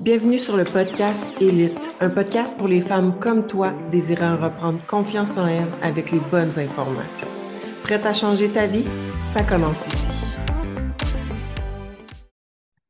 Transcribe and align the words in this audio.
Bienvenue 0.00 0.38
sur 0.38 0.56
le 0.56 0.62
podcast 0.62 1.32
Élite, 1.40 1.90
un 1.98 2.08
podcast 2.08 2.56
pour 2.56 2.68
les 2.68 2.80
femmes 2.80 3.18
comme 3.18 3.48
toi 3.48 3.72
désirant 3.90 4.36
reprendre 4.36 4.78
confiance 4.86 5.36
en 5.36 5.48
elles 5.48 5.66
avec 5.82 6.12
les 6.12 6.20
bonnes 6.20 6.56
informations. 6.56 7.26
Prête 7.82 8.06
à 8.06 8.12
changer 8.12 8.48
ta 8.48 8.68
vie? 8.68 8.84
Ça 9.34 9.42
commence 9.42 9.84
ici. 9.88 10.06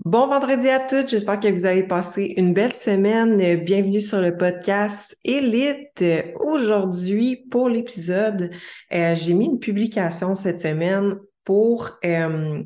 Bon 0.05 0.27
vendredi 0.27 0.69
à 0.69 0.81
toutes, 0.81 1.09
j'espère 1.09 1.41
que 1.41 1.49
vous 1.49 1.65
avez 1.65 1.83
passé 1.83 2.35
une 2.37 2.53
belle 2.53 2.75
semaine. 2.75 3.57
Bienvenue 3.65 4.03
sur 4.03 4.21
le 4.21 4.37
podcast 4.37 5.17
Élite. 5.25 6.05
Aujourd'hui, 6.39 7.37
pour 7.51 7.71
l'épisode, 7.71 8.51
euh, 8.93 9.15
j'ai 9.15 9.33
mis 9.33 9.47
une 9.47 9.59
publication 9.59 10.37
cette 10.37 10.61
semaine 10.61 11.17
pour 11.43 11.99
euh, 12.05 12.63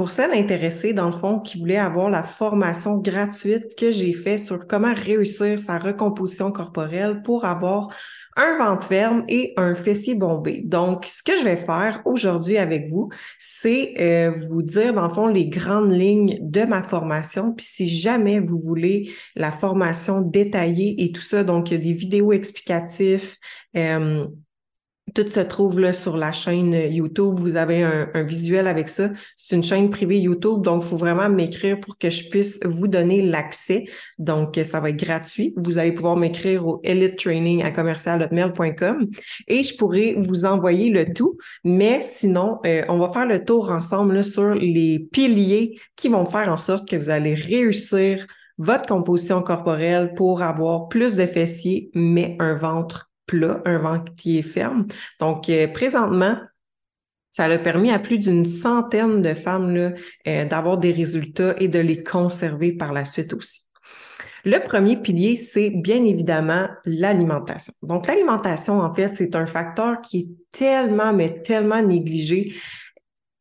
pour 0.00 0.10
celles 0.10 0.32
intéressées, 0.32 0.94
dans 0.94 1.10
le 1.10 1.12
fond, 1.12 1.40
qui 1.40 1.58
voulaient 1.58 1.76
avoir 1.76 2.08
la 2.08 2.24
formation 2.24 2.96
gratuite 2.96 3.74
que 3.76 3.92
j'ai 3.92 4.14
faite 4.14 4.38
sur 4.38 4.66
comment 4.66 4.94
réussir 4.94 5.58
sa 5.58 5.76
recomposition 5.76 6.52
corporelle 6.52 7.20
pour 7.20 7.44
avoir 7.44 7.92
un 8.34 8.56
ventre 8.56 8.86
ferme 8.86 9.24
et 9.28 9.52
un 9.58 9.74
fessier 9.74 10.14
bombé. 10.14 10.62
Donc, 10.64 11.04
ce 11.04 11.22
que 11.22 11.38
je 11.38 11.44
vais 11.44 11.58
faire 11.58 12.00
aujourd'hui 12.06 12.56
avec 12.56 12.88
vous, 12.88 13.10
c'est 13.38 13.92
euh, 14.00 14.30
vous 14.48 14.62
dire, 14.62 14.94
dans 14.94 15.06
le 15.06 15.12
fond, 15.12 15.26
les 15.26 15.50
grandes 15.50 15.92
lignes 15.92 16.38
de 16.40 16.62
ma 16.62 16.82
formation. 16.82 17.52
Puis 17.52 17.66
si 17.70 17.86
jamais 17.86 18.40
vous 18.40 18.58
voulez 18.58 19.10
la 19.36 19.52
formation 19.52 20.22
détaillée 20.22 20.94
et 21.04 21.12
tout 21.12 21.20
ça, 21.20 21.44
donc 21.44 21.68
des 21.68 21.92
vidéos 21.92 22.32
explicatives. 22.32 23.36
Euh, 23.76 24.26
tout 25.12 25.28
se 25.28 25.40
trouve 25.40 25.80
là 25.80 25.92
sur 25.92 26.16
la 26.16 26.32
chaîne 26.32 26.72
YouTube. 26.72 27.38
Vous 27.38 27.56
avez 27.56 27.82
un, 27.82 28.22
visuel 28.22 28.66
avec 28.66 28.88
ça. 28.88 29.10
C'est 29.36 29.56
une 29.56 29.62
chaîne 29.62 29.90
privée 29.90 30.18
YouTube, 30.18 30.62
donc 30.62 30.82
il 30.84 30.88
faut 30.88 30.96
vraiment 30.96 31.28
m'écrire 31.28 31.78
pour 31.80 31.98
que 31.98 32.10
je 32.10 32.28
puisse 32.28 32.60
vous 32.64 32.88
donner 32.88 33.22
l'accès. 33.22 33.84
Donc, 34.18 34.58
ça 34.64 34.80
va 34.80 34.90
être 34.90 34.96
gratuit. 34.96 35.54
Vous 35.56 35.78
allez 35.78 35.92
pouvoir 35.92 36.16
m'écrire 36.16 36.66
au 36.66 36.80
elite 36.84 37.26
à 37.62 37.70
commercial.mail.com 37.70 39.06
et 39.48 39.62
je 39.62 39.76
pourrai 39.76 40.16
vous 40.18 40.44
envoyer 40.44 40.90
le 40.90 41.12
tout. 41.12 41.36
Mais 41.64 42.00
sinon, 42.02 42.58
euh, 42.66 42.82
on 42.88 42.98
va 42.98 43.10
faire 43.10 43.26
le 43.26 43.44
tour 43.44 43.70
ensemble 43.70 44.14
là, 44.14 44.22
sur 44.22 44.54
les 44.54 44.98
piliers 45.12 45.78
qui 45.96 46.08
vont 46.08 46.24
faire 46.24 46.48
en 46.48 46.56
sorte 46.56 46.88
que 46.88 46.96
vous 46.96 47.10
allez 47.10 47.34
réussir 47.34 48.26
votre 48.58 48.86
composition 48.86 49.42
corporelle 49.42 50.12
pour 50.14 50.42
avoir 50.42 50.88
plus 50.88 51.16
de 51.16 51.24
fessiers, 51.24 51.90
mais 51.94 52.36
un 52.40 52.54
ventre 52.54 53.09
un 53.64 53.78
ventre 53.78 54.12
qui 54.14 54.38
est 54.38 54.42
ferme. 54.42 54.86
Donc, 55.18 55.48
euh, 55.48 55.68
présentement, 55.68 56.36
ça 57.30 57.44
a 57.44 57.58
permis 57.58 57.92
à 57.92 57.98
plus 57.98 58.18
d'une 58.18 58.44
centaine 58.44 59.22
de 59.22 59.34
femmes 59.34 59.94
euh, 60.26 60.44
d'avoir 60.44 60.78
des 60.78 60.92
résultats 60.92 61.54
et 61.58 61.68
de 61.68 61.78
les 61.78 62.02
conserver 62.02 62.72
par 62.72 62.92
la 62.92 63.04
suite 63.04 63.32
aussi. 63.32 63.66
Le 64.44 64.58
premier 64.58 64.96
pilier, 64.96 65.36
c'est 65.36 65.70
bien 65.70 66.04
évidemment 66.04 66.68
l'alimentation. 66.84 67.74
Donc, 67.82 68.06
l'alimentation, 68.06 68.80
en 68.80 68.92
fait, 68.92 69.12
c'est 69.14 69.36
un 69.36 69.46
facteur 69.46 70.00
qui 70.00 70.18
est 70.18 70.28
tellement, 70.58 71.12
mais 71.12 71.42
tellement 71.42 71.82
négligé. 71.82 72.54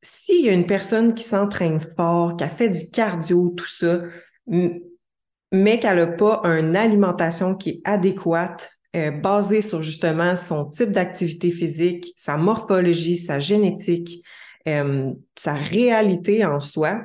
S'il 0.02 0.46
y 0.46 0.50
a 0.50 0.53
une 0.53 0.66
personne 0.66 1.14
qui 1.14 1.24
s'entraîne 1.24 1.80
fort, 1.80 2.36
qui 2.36 2.44
a 2.44 2.50
fait 2.50 2.70
du 2.70 2.90
cardio, 2.92 3.53
tout 3.56 3.66
ça, 3.66 4.02
mais 4.48 5.80
qu'elle 5.80 5.98
n'a 5.98 6.08
pas 6.08 6.42
une 6.44 6.76
alimentation 6.76 7.56
qui 7.56 7.70
est 7.70 7.81
adéquate, 7.86 8.70
euh, 8.95 9.12
basé 9.12 9.62
sur 9.62 9.82
justement 9.82 10.36
son 10.36 10.66
type 10.66 10.92
d'activité 10.92 11.52
physique, 11.52 12.12
sa 12.16 12.38
morphologie, 12.38 13.18
sa 13.18 13.40
génétique, 13.40 14.23
euh, 14.68 15.14
sa 15.36 15.54
réalité 15.54 16.46
en 16.46 16.59
soi, 16.59 17.02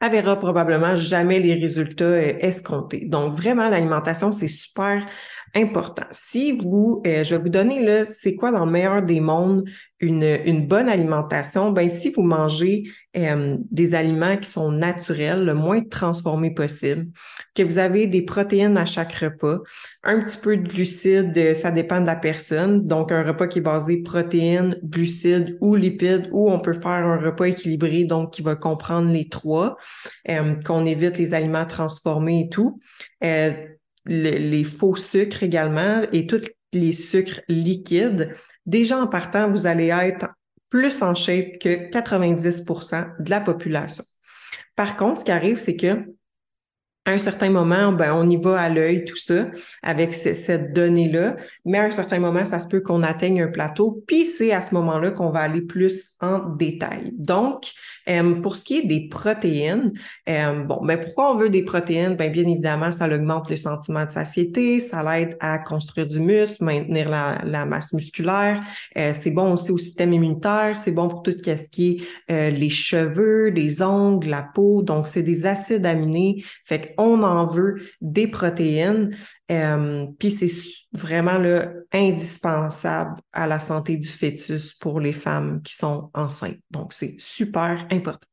elle 0.00 0.12
verra 0.12 0.36
probablement 0.36 0.94
jamais 0.94 1.38
les 1.38 1.54
résultats 1.54 2.04
euh, 2.04 2.34
escomptés. 2.40 3.06
Donc, 3.06 3.34
vraiment, 3.34 3.68
l'alimentation, 3.68 4.30
c'est 4.30 4.48
super 4.48 5.06
important. 5.54 6.04
Si 6.10 6.52
vous, 6.52 7.02
euh, 7.06 7.24
je 7.24 7.34
vais 7.34 7.42
vous 7.42 7.48
donner 7.48 7.82
là, 7.82 8.04
c'est 8.04 8.34
quoi 8.34 8.52
dans 8.52 8.66
le 8.66 8.70
meilleur 8.70 9.02
des 9.02 9.20
mondes 9.20 9.64
une, 10.00 10.38
une 10.44 10.66
bonne 10.66 10.88
alimentation? 10.88 11.70
Ben, 11.70 11.88
si 11.88 12.10
vous 12.10 12.22
mangez 12.22 12.84
euh, 13.16 13.56
des 13.70 13.94
aliments 13.94 14.36
qui 14.36 14.50
sont 14.50 14.72
naturels, 14.72 15.44
le 15.44 15.54
moins 15.54 15.82
transformés 15.82 16.52
possible, 16.52 17.06
que 17.54 17.62
vous 17.62 17.78
avez 17.78 18.06
des 18.06 18.22
protéines 18.22 18.76
à 18.76 18.84
chaque 18.84 19.12
repas, 19.14 19.58
un 20.02 20.20
petit 20.22 20.38
peu 20.38 20.56
de 20.56 20.68
glucides, 20.68 21.36
euh, 21.36 21.54
ça 21.54 21.70
dépend 21.70 22.00
de 22.00 22.06
la 22.06 22.16
personne. 22.16 22.84
Donc, 22.84 23.12
un 23.12 23.22
repas 23.22 23.46
qui 23.46 23.58
est 23.58 23.62
basé 23.62 23.98
protéines, 23.98 24.78
glucides 24.82 25.56
ou 25.60 25.74
lipides, 25.74 26.28
ou 26.32 26.50
on 26.50 26.60
peut 26.60 26.72
faire 26.72 26.90
un 26.90 27.18
repas 27.18 27.46
équilibré, 27.46 28.04
donc 28.04 28.32
qui 28.32 28.42
va 28.42 28.56
comprendre 28.56 29.10
les 29.10 29.28
trois, 29.28 29.76
qu'on 30.64 30.86
évite 30.86 31.18
les 31.18 31.34
aliments 31.34 31.66
transformés 31.66 32.46
et 32.46 32.48
tout 32.48 32.80
les 34.06 34.64
faux 34.64 34.96
sucres 34.96 35.42
également 35.42 36.02
et 36.12 36.26
tous 36.26 36.48
les 36.72 36.92
sucres 36.92 37.40
liquides, 37.48 38.34
déjà 38.64 38.98
en 38.98 39.06
partant, 39.06 39.48
vous 39.48 39.66
allez 39.66 39.88
être 39.88 40.28
plus 40.68 41.02
en 41.02 41.14
shape 41.14 41.58
que 41.58 41.90
90% 41.90 43.22
de 43.22 43.30
la 43.30 43.40
population. 43.40 44.04
Par 44.74 44.96
contre, 44.96 45.20
ce 45.20 45.24
qui 45.24 45.30
arrive, 45.30 45.56
c'est 45.56 45.76
que 45.76 46.04
à 47.06 47.12
un 47.12 47.18
certain 47.18 47.50
moment, 47.50 47.92
ben, 47.92 48.12
on 48.12 48.28
y 48.28 48.36
va 48.36 48.60
à 48.60 48.68
l'œil, 48.68 49.04
tout 49.04 49.16
ça, 49.16 49.46
avec 49.82 50.12
cette 50.12 50.72
donnée-là. 50.72 51.36
Mais 51.64 51.78
à 51.78 51.84
un 51.84 51.90
certain 51.92 52.18
moment, 52.18 52.44
ça 52.44 52.60
se 52.60 52.66
peut 52.66 52.80
qu'on 52.80 53.04
atteigne 53.04 53.42
un 53.42 53.46
plateau. 53.46 54.02
Puis 54.08 54.26
c'est 54.26 54.52
à 54.52 54.60
ce 54.60 54.74
moment-là 54.74 55.12
qu'on 55.12 55.30
va 55.30 55.40
aller 55.40 55.60
plus 55.60 56.16
en 56.20 56.40
détail. 56.40 57.12
Donc, 57.16 57.70
euh, 58.08 58.40
pour 58.40 58.56
ce 58.56 58.64
qui 58.64 58.78
est 58.78 58.86
des 58.86 59.08
protéines, 59.08 59.92
euh, 60.28 60.64
bon, 60.64 60.80
ben, 60.84 60.98
pourquoi 60.98 61.32
on 61.32 61.36
veut 61.36 61.48
des 61.48 61.62
protéines? 61.62 62.16
Ben, 62.16 62.30
bien 62.32 62.42
évidemment, 62.42 62.90
ça 62.90 63.08
augmente 63.08 63.50
le 63.50 63.56
sentiment 63.56 64.04
de 64.04 64.10
satiété, 64.10 64.80
ça 64.80 65.00
l'aide 65.04 65.36
à 65.38 65.60
construire 65.60 66.08
du 66.08 66.18
muscle, 66.18 66.64
maintenir 66.64 67.08
la, 67.08 67.64
masse 67.66 67.92
musculaire. 67.92 68.64
Euh, 68.98 69.12
c'est 69.14 69.30
bon 69.30 69.52
aussi 69.52 69.70
au 69.70 69.78
système 69.78 70.12
immunitaire, 70.12 70.74
c'est 70.74 70.90
bon 70.90 71.06
pour 71.06 71.22
tout 71.22 71.36
ce 71.44 71.68
qui 71.68 72.04
est 72.28 72.50
les 72.50 72.70
cheveux, 72.70 73.48
les 73.48 73.80
ongles, 73.80 74.28
la 74.28 74.42
peau. 74.42 74.82
Donc, 74.82 75.06
c'est 75.06 75.22
des 75.22 75.46
acides 75.46 75.86
aminés. 75.86 76.42
On 76.98 77.22
en 77.22 77.46
veut 77.46 77.76
des 78.00 78.26
protéines. 78.26 79.14
Euh, 79.50 80.06
puis 80.18 80.30
c'est 80.30 80.50
vraiment 80.92 81.38
le 81.38 81.86
indispensable 81.92 83.20
à 83.32 83.46
la 83.46 83.60
santé 83.60 83.96
du 83.96 84.08
fœtus 84.08 84.74
pour 84.74 85.00
les 85.00 85.12
femmes 85.12 85.62
qui 85.62 85.74
sont 85.74 86.10
enceintes. 86.14 86.58
Donc, 86.70 86.92
c'est 86.92 87.14
super 87.18 87.86
important. 87.90 88.28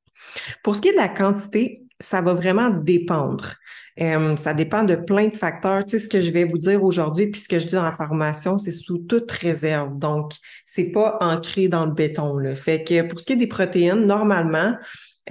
Pour 0.64 0.76
ce 0.76 0.82
qui 0.82 0.90
est 0.90 0.94
de 0.94 0.98
la 0.98 1.10
quantité, 1.10 1.84
ça 2.00 2.22
va 2.22 2.34
vraiment 2.34 2.70
dépendre. 2.70 3.56
Euh, 4.02 4.36
ça 4.38 4.54
dépend 4.54 4.84
de 4.84 4.96
plein 4.96 5.28
de 5.28 5.36
facteurs. 5.36 5.86
Tu 5.86 5.92
sais, 5.92 6.00
ce 6.00 6.10
que 6.10 6.22
je 6.22 6.32
vais 6.32 6.46
vous 6.46 6.58
dire 6.58 6.84
aujourd'hui, 6.84 7.28
puis 7.28 7.42
ce 7.42 7.48
que 7.48 7.60
je 7.60 7.68
dis 7.68 7.74
dans 7.74 7.84
la 7.84 7.96
formation, 7.96 8.58
c'est 8.58 8.72
sous 8.72 8.98
toute 8.98 9.32
réserve. 9.32 9.98
Donc, 9.98 10.34
c'est 10.66 10.92
pas 10.92 11.18
ancré 11.22 11.68
dans 11.68 11.86
le 11.86 11.94
béton. 11.94 12.40
Fait 12.56 12.84
que 12.84 13.04
pour 13.04 13.20
ce 13.20 13.26
qui 13.26 13.34
est 13.34 13.38
des 13.38 13.48
protéines, 13.48 14.06
normalement, 14.06 14.76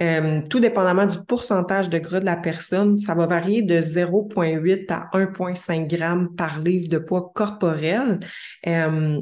euh, 0.01 0.41
tout 0.49 0.59
dépendamment 0.59 1.05
du 1.05 1.17
pourcentage 1.27 1.89
de 1.89 1.99
gras 1.99 2.19
de 2.19 2.25
la 2.25 2.35
personne, 2.35 2.97
ça 2.97 3.13
va 3.13 3.27
varier 3.27 3.61
de 3.61 3.79
0,8 3.79 4.91
à 4.91 5.09
1,5 5.13 5.89
g 5.89 5.99
par 6.35 6.59
livre 6.61 6.89
de 6.89 6.97
poids 6.97 7.31
corporel. 7.33 8.19
Euh, 8.67 9.21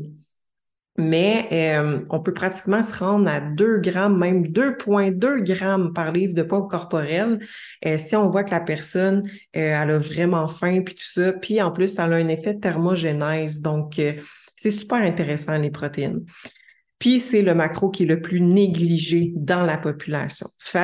mais 0.97 1.47
euh, 1.51 2.05
on 2.09 2.19
peut 2.19 2.33
pratiquement 2.33 2.83
se 2.83 2.93
rendre 2.93 3.29
à 3.29 3.41
2 3.41 3.79
grammes, 3.79 4.17
même 4.17 4.45
2,2 4.47 5.41
grammes 5.41 5.93
par 5.93 6.11
livre 6.11 6.33
de 6.33 6.43
poids 6.43 6.67
corporel 6.67 7.39
si 7.97 8.15
on 8.15 8.29
voit 8.29 8.43
que 8.43 8.51
la 8.51 8.59
personne, 8.59 9.29
elle 9.53 9.89
a 9.89 9.97
vraiment 9.97 10.47
faim, 10.47 10.81
puis 10.85 10.95
tout 10.95 11.03
ça. 11.03 11.33
Puis 11.33 11.61
en 11.61 11.71
plus, 11.71 11.97
elle 11.97 12.13
a 12.13 12.17
un 12.17 12.27
effet 12.27 12.55
thermogénèse. 12.55 13.61
Donc, 13.61 13.99
c'est 14.55 14.71
super 14.71 15.01
intéressant, 15.01 15.57
les 15.57 15.71
protéines. 15.71 16.25
Puis 17.01 17.19
c'est 17.19 17.41
le 17.41 17.55
macro 17.55 17.89
qui 17.89 18.03
est 18.03 18.05
le 18.05 18.21
plus 18.21 18.41
négligé 18.41 19.33
dans 19.35 19.63
la 19.63 19.79
population. 19.79 20.45
Que, 20.71 20.77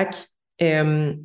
euh, 0.63 1.13
tu 1.13 1.19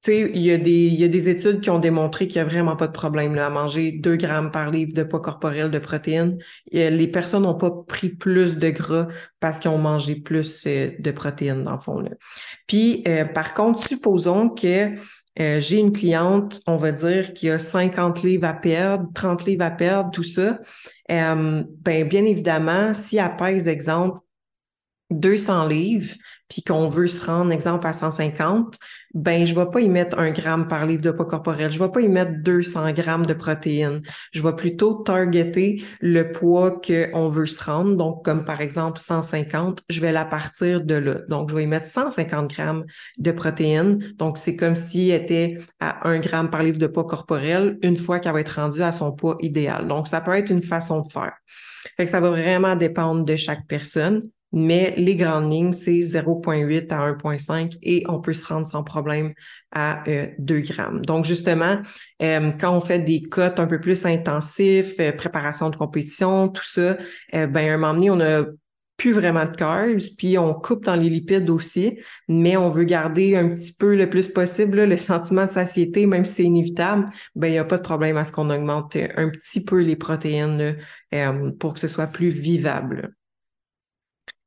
sais, 0.00 0.30
il 0.32 0.40
y, 0.40 0.52
a 0.52 0.56
des, 0.56 0.86
il 0.86 0.94
y 0.94 1.04
a 1.04 1.08
des 1.08 1.28
études 1.28 1.60
qui 1.60 1.68
ont 1.68 1.78
démontré 1.78 2.26
qu'il 2.26 2.40
n'y 2.40 2.48
a 2.48 2.50
vraiment 2.50 2.76
pas 2.76 2.86
de 2.86 2.92
problème 2.92 3.36
à 3.36 3.50
manger 3.50 3.92
2 3.92 4.16
grammes 4.16 4.50
par 4.50 4.70
livre 4.70 4.94
de 4.94 5.02
poids 5.02 5.20
corporel 5.20 5.70
de 5.70 5.78
protéines. 5.78 6.38
les 6.72 7.08
personnes 7.08 7.42
n'ont 7.42 7.58
pas 7.58 7.70
pris 7.70 8.08
plus 8.08 8.56
de 8.56 8.70
gras 8.70 9.08
parce 9.38 9.58
qu'ils 9.58 9.70
ont 9.70 9.76
mangé 9.76 10.16
plus 10.16 10.64
euh, 10.66 10.92
de 10.98 11.10
protéines, 11.10 11.64
dans 11.64 11.74
le 11.74 11.80
fond. 11.80 11.98
Là. 11.98 12.10
Puis, 12.66 13.04
euh, 13.06 13.26
par 13.26 13.52
contre, 13.52 13.86
supposons 13.86 14.48
que 14.48 14.94
j'ai 15.36 15.78
une 15.78 15.92
cliente, 15.92 16.60
on 16.66 16.76
va 16.76 16.92
dire, 16.92 17.34
qui 17.34 17.50
a 17.50 17.58
50 17.58 18.22
livres 18.22 18.46
à 18.46 18.54
perdre, 18.54 19.08
30 19.14 19.44
livres 19.44 19.64
à 19.64 19.70
perdre, 19.70 20.10
tout 20.10 20.22
ça. 20.22 20.58
Euh, 21.10 21.62
ben, 21.80 22.08
bien 22.08 22.24
évidemment, 22.24 22.94
si 22.94 23.18
elle 23.18 23.36
pèse, 23.36 23.68
exemple, 23.68 24.18
200 25.10 25.66
livres, 25.68 26.14
puis 26.48 26.62
qu'on 26.62 26.88
veut 26.88 27.06
se 27.08 27.24
rendre, 27.24 27.52
exemple, 27.52 27.86
à 27.86 27.92
150, 27.92 28.78
ben 29.14 29.46
je 29.46 29.54
vais 29.54 29.66
pas 29.66 29.80
y 29.80 29.88
mettre 29.88 30.18
un 30.18 30.30
gramme 30.30 30.68
par 30.68 30.86
livre 30.86 31.02
de 31.02 31.10
poids 31.10 31.26
corporel, 31.26 31.72
je 31.72 31.78
vais 31.78 31.90
pas 31.90 32.00
y 32.00 32.08
mettre 32.08 32.32
200 32.42 32.92
grammes 32.92 33.26
de 33.26 33.34
protéines. 33.34 34.02
Je 34.32 34.42
vais 34.42 34.54
plutôt 34.54 34.94
targeter 34.94 35.82
le 36.00 36.30
poids 36.30 36.80
qu'on 36.80 37.28
veut 37.28 37.46
se 37.46 37.64
rendre. 37.64 37.96
Donc, 37.96 38.24
comme 38.24 38.44
par 38.44 38.60
exemple 38.60 39.00
150, 39.00 39.82
je 39.88 40.00
vais 40.00 40.12
la 40.12 40.24
partir 40.24 40.82
de 40.82 40.94
là. 40.94 41.14
Donc, 41.28 41.50
je 41.50 41.56
vais 41.56 41.64
y 41.64 41.66
mettre 41.66 41.86
150 41.86 42.50
grammes 42.50 42.84
de 43.18 43.32
protéines. 43.32 43.98
Donc, 44.16 44.38
c'est 44.38 44.54
comme 44.54 44.76
s'il 44.76 45.10
était 45.10 45.56
à 45.80 46.08
1 46.08 46.20
gramme 46.20 46.50
par 46.50 46.62
livre 46.62 46.78
de 46.78 46.86
poids 46.86 47.06
corporel 47.06 47.78
une 47.82 47.96
fois 47.96 48.20
qu'elle 48.20 48.34
va 48.34 48.40
être 48.40 48.60
rendue 48.60 48.82
à 48.82 48.92
son 48.92 49.12
poids 49.12 49.36
idéal. 49.40 49.88
Donc, 49.88 50.06
ça 50.06 50.20
peut 50.20 50.34
être 50.34 50.50
une 50.50 50.62
façon 50.62 51.00
de 51.00 51.10
faire. 51.10 51.32
Fait 51.96 52.06
ça 52.06 52.20
va 52.20 52.30
vraiment 52.30 52.76
dépendre 52.76 53.24
de 53.24 53.36
chaque 53.36 53.66
personne 53.66 54.28
mais 54.56 54.94
les 54.96 55.16
grandes 55.16 55.52
lignes, 55.52 55.74
c'est 55.74 56.00
0,8 56.00 56.90
à 56.90 57.12
1,5 57.12 57.76
et 57.82 58.04
on 58.08 58.22
peut 58.22 58.32
se 58.32 58.46
rendre 58.46 58.66
sans 58.66 58.82
problème 58.82 59.34
à 59.70 60.02
2 60.38 60.54
euh, 60.54 60.60
grammes. 60.62 61.04
Donc, 61.04 61.26
justement, 61.26 61.82
euh, 62.22 62.52
quand 62.58 62.74
on 62.74 62.80
fait 62.80 63.00
des 63.00 63.20
cotes 63.20 63.60
un 63.60 63.66
peu 63.66 63.78
plus 63.78 64.06
intensifs, 64.06 64.94
euh, 64.98 65.12
préparation 65.12 65.68
de 65.68 65.76
compétition, 65.76 66.48
tout 66.48 66.64
ça, 66.64 66.96
ben, 67.34 67.54
à 67.54 67.74
un 67.74 67.76
moment 67.76 67.92
donné, 67.92 68.10
on 68.10 68.20
a 68.20 68.46
plus 68.96 69.12
vraiment 69.12 69.44
de 69.44 69.54
carbs, 69.54 70.00
puis 70.16 70.38
on 70.38 70.54
coupe 70.54 70.84
dans 70.84 70.96
les 70.96 71.10
lipides 71.10 71.50
aussi, 71.50 71.98
mais 72.26 72.56
on 72.56 72.70
veut 72.70 72.84
garder 72.84 73.36
un 73.36 73.50
petit 73.50 73.74
peu 73.74 73.94
le 73.94 74.08
plus 74.08 74.28
possible 74.28 74.84
le 74.84 74.96
sentiment 74.96 75.44
de 75.44 75.50
satiété, 75.50 76.06
même 76.06 76.24
si 76.24 76.32
c'est 76.32 76.44
inévitable, 76.44 77.04
ben 77.34 77.48
il 77.48 77.50
n'y 77.50 77.58
a 77.58 77.64
pas 77.66 77.76
de 77.76 77.82
problème 77.82 78.16
à 78.16 78.24
ce 78.24 78.32
qu'on 78.32 78.48
augmente 78.48 78.96
un 78.96 79.28
petit 79.28 79.62
peu 79.62 79.82
les 79.82 79.96
protéines 79.96 80.78
pour 81.60 81.74
que 81.74 81.80
ce 81.80 81.88
soit 81.88 82.06
plus 82.06 82.30
vivable. 82.30 83.14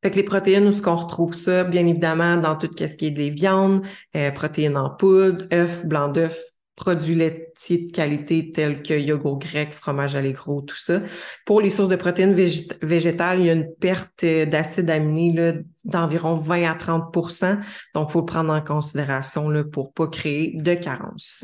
Fait 0.02 0.12
que 0.12 0.16
les 0.16 0.24
protéines, 0.24 0.66
où 0.66 0.70
est-ce 0.70 0.82
qu'on 0.82 0.96
retrouve 0.96 1.34
ça? 1.34 1.64
Bien 1.64 1.86
évidemment, 1.86 2.38
dans 2.38 2.56
tout 2.56 2.70
ce 2.78 2.96
qui 2.96 3.08
est 3.08 3.12
des 3.12 3.30
viandes, 3.30 3.86
euh, 4.16 4.32
protéines 4.32 4.78
en 4.78 4.90
poudre, 4.90 5.46
œufs, 5.52 5.86
blanc 5.86 6.08
d'œufs, 6.08 6.40
produits 6.80 7.16
laitiers 7.16 7.88
de 7.88 7.92
qualité 7.92 8.52
tels 8.54 8.82
que 8.82 8.94
yogourt 8.94 9.40
grec, 9.40 9.74
fromage 9.74 10.16
allégro, 10.16 10.62
tout 10.62 10.78
ça. 10.78 11.02
Pour 11.46 11.60
les 11.60 11.70
sources 11.70 11.90
de 11.90 11.98
protéines 11.98 12.34
végétales, 12.34 13.42
il 13.42 13.46
y 13.46 13.50
a 13.50 13.54
une 13.54 13.76
perte 13.76 14.24
euh, 14.24 14.46
d'acides 14.46 14.90
aminés 14.90 15.56
d'environ 15.84 16.36
20 16.36 16.64
à 16.64 16.76
30% 16.76 17.60
Donc, 17.94 18.10
il 18.10 18.12
faut 18.14 18.20
le 18.22 18.26
prendre 18.26 18.54
en 18.54 18.62
considération 18.62 19.50
là, 19.50 19.66
pour 19.66 19.92
pas 19.92 20.08
créer 20.08 20.54
de 20.56 20.74
carence. 20.76 21.44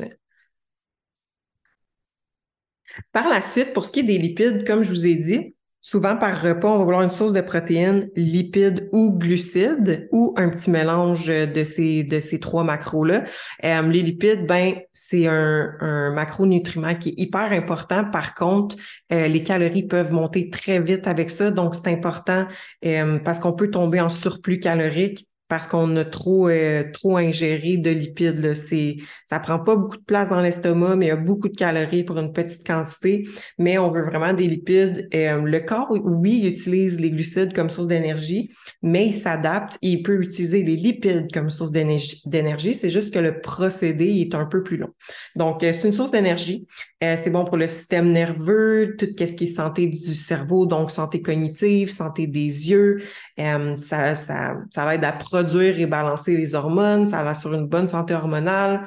Par 3.12 3.28
la 3.28 3.42
suite, 3.42 3.74
pour 3.74 3.84
ce 3.84 3.92
qui 3.92 4.00
est 4.00 4.04
des 4.04 4.16
lipides, 4.16 4.66
comme 4.66 4.82
je 4.82 4.90
vous 4.90 5.06
ai 5.06 5.16
dit, 5.16 5.55
Souvent, 5.88 6.16
par 6.16 6.42
repas, 6.42 6.68
on 6.68 6.78
va 6.78 6.84
vouloir 6.84 7.02
une 7.02 7.12
source 7.12 7.32
de 7.32 7.40
protéines, 7.40 8.10
lipides 8.16 8.88
ou 8.90 9.12
glucides, 9.12 10.08
ou 10.10 10.34
un 10.36 10.48
petit 10.48 10.68
mélange 10.68 11.28
de 11.28 11.62
ces, 11.62 12.02
de 12.02 12.18
ces 12.18 12.40
trois 12.40 12.64
macros-là. 12.64 13.22
Euh, 13.62 13.82
les 13.82 14.02
lipides, 14.02 14.48
ben, 14.48 14.74
c'est 14.92 15.28
un, 15.28 15.76
un 15.78 16.10
macronutriment 16.10 16.96
qui 16.96 17.10
est 17.10 17.14
hyper 17.18 17.52
important. 17.52 18.04
Par 18.04 18.34
contre, 18.34 18.74
euh, 19.12 19.28
les 19.28 19.44
calories 19.44 19.86
peuvent 19.86 20.10
monter 20.10 20.50
très 20.50 20.80
vite 20.80 21.06
avec 21.06 21.30
ça. 21.30 21.52
Donc, 21.52 21.76
c'est 21.76 21.86
important 21.86 22.48
euh, 22.84 23.20
parce 23.20 23.38
qu'on 23.38 23.52
peut 23.52 23.70
tomber 23.70 24.00
en 24.00 24.08
surplus 24.08 24.58
calorique 24.58 25.28
parce 25.48 25.66
qu'on 25.66 25.96
a 25.96 26.04
trop 26.04 26.48
euh, 26.48 26.84
trop 26.92 27.16
ingéré 27.16 27.76
de 27.76 27.90
lipides. 27.90 28.40
Là. 28.40 28.54
C'est, 28.54 28.96
ça 29.24 29.38
prend 29.38 29.58
pas 29.58 29.76
beaucoup 29.76 29.96
de 29.96 30.04
place 30.04 30.30
dans 30.30 30.40
l'estomac, 30.40 30.96
mais 30.96 31.06
il 31.06 31.08
y 31.08 31.12
a 31.12 31.16
beaucoup 31.16 31.48
de 31.48 31.56
calories 31.56 32.04
pour 32.04 32.18
une 32.18 32.32
petite 32.32 32.66
quantité. 32.66 33.28
Mais 33.58 33.78
on 33.78 33.90
veut 33.90 34.04
vraiment 34.04 34.32
des 34.32 34.48
lipides. 34.48 35.08
Euh, 35.14 35.40
le 35.42 35.60
corps, 35.60 35.88
oui, 35.90 36.40
il 36.42 36.48
utilise 36.48 37.00
les 37.00 37.10
glucides 37.10 37.52
comme 37.52 37.70
source 37.70 37.86
d'énergie, 37.86 38.50
mais 38.82 39.06
il 39.06 39.12
s'adapte 39.12 39.78
et 39.82 39.90
il 39.90 40.02
peut 40.02 40.20
utiliser 40.20 40.62
les 40.62 40.76
lipides 40.76 41.28
comme 41.32 41.50
source 41.50 41.70
d'énergie. 41.70 42.74
C'est 42.74 42.90
juste 42.90 43.14
que 43.14 43.20
le 43.20 43.40
procédé 43.40 44.06
est 44.20 44.34
un 44.34 44.46
peu 44.46 44.62
plus 44.62 44.76
long. 44.76 44.90
Donc, 45.36 45.62
euh, 45.62 45.72
c'est 45.72 45.88
une 45.88 45.94
source 45.94 46.10
d'énergie. 46.10 46.66
c'est 47.00 47.30
bon 47.30 47.44
pour 47.44 47.56
le 47.56 47.68
système 47.68 48.10
nerveux, 48.10 48.96
tout 48.98 49.06
ce 49.06 49.36
qui 49.36 49.44
est 49.44 49.46
santé 49.46 49.86
du 49.86 50.14
cerveau, 50.14 50.66
donc 50.66 50.90
santé 50.90 51.22
cognitive, 51.22 51.90
santé 51.90 52.26
des 52.26 52.70
yeux. 52.70 53.00
ça, 53.36 54.14
ça, 54.14 54.56
ça 54.70 54.90
l'aide 54.90 55.04
à 55.04 55.12
produire 55.36 55.78
et 55.78 55.86
balancer 55.86 56.34
les 56.34 56.54
hormones, 56.54 57.06
ça 57.08 57.20
assure 57.20 57.52
une 57.52 57.66
bonne 57.66 57.88
santé 57.88 58.14
hormonale, 58.14 58.84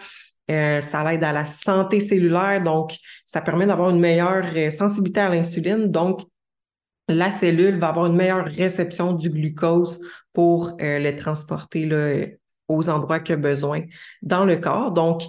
euh, 0.49 0.81
ça 0.81 1.03
l'aide 1.03 1.23
à 1.23 1.31
la 1.31 1.45
santé 1.45 1.99
cellulaire, 1.99 2.61
donc 2.63 2.97
ça 3.23 3.39
permet 3.39 3.67
d'avoir 3.67 3.91
une 3.91 3.99
meilleure 3.99 4.45
euh, 4.55 4.71
sensibilité 4.71 5.19
à 5.19 5.29
l'insuline. 5.29 5.91
Donc, 5.91 6.21
la 7.07 7.29
cellule 7.29 7.77
va 7.77 7.89
avoir 7.89 8.07
une 8.07 8.15
meilleure 8.15 8.45
réception 8.45 9.13
du 9.13 9.29
glucose 9.29 9.99
pour 10.33 10.71
euh, 10.81 10.97
le 10.97 11.15
transporter 11.15 12.39
aux 12.67 12.89
endroits 12.89 13.19
qu'il 13.19 13.35
a 13.35 13.37
besoin 13.37 13.81
dans 14.23 14.45
le 14.45 14.57
corps. 14.57 14.91
Donc, 14.91 15.21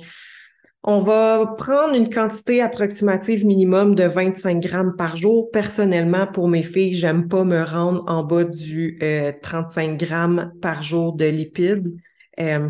on 0.83 1.03
va 1.03 1.55
prendre 1.59 1.95
une 1.95 2.09
quantité 2.09 2.63
approximative 2.63 3.45
minimum 3.45 3.95
de 3.95 4.05
25 4.05 4.61
grammes 4.61 4.95
par 4.97 5.17
jour. 5.17 5.51
Personnellement, 5.51 6.27
pour 6.27 6.49
mes 6.49 6.63
filles, 6.63 6.95
j'aime 6.95 7.29
pas 7.29 7.45
me 7.45 7.63
rendre 7.63 8.03
en 8.07 8.25
bas 8.25 8.45
du 8.45 8.99
35 9.43 9.99
grammes 9.99 10.53
par 10.63 10.83
jour 10.83 11.15
de 11.15 11.27
lipides. 11.27 11.95
Euh, 12.39 12.69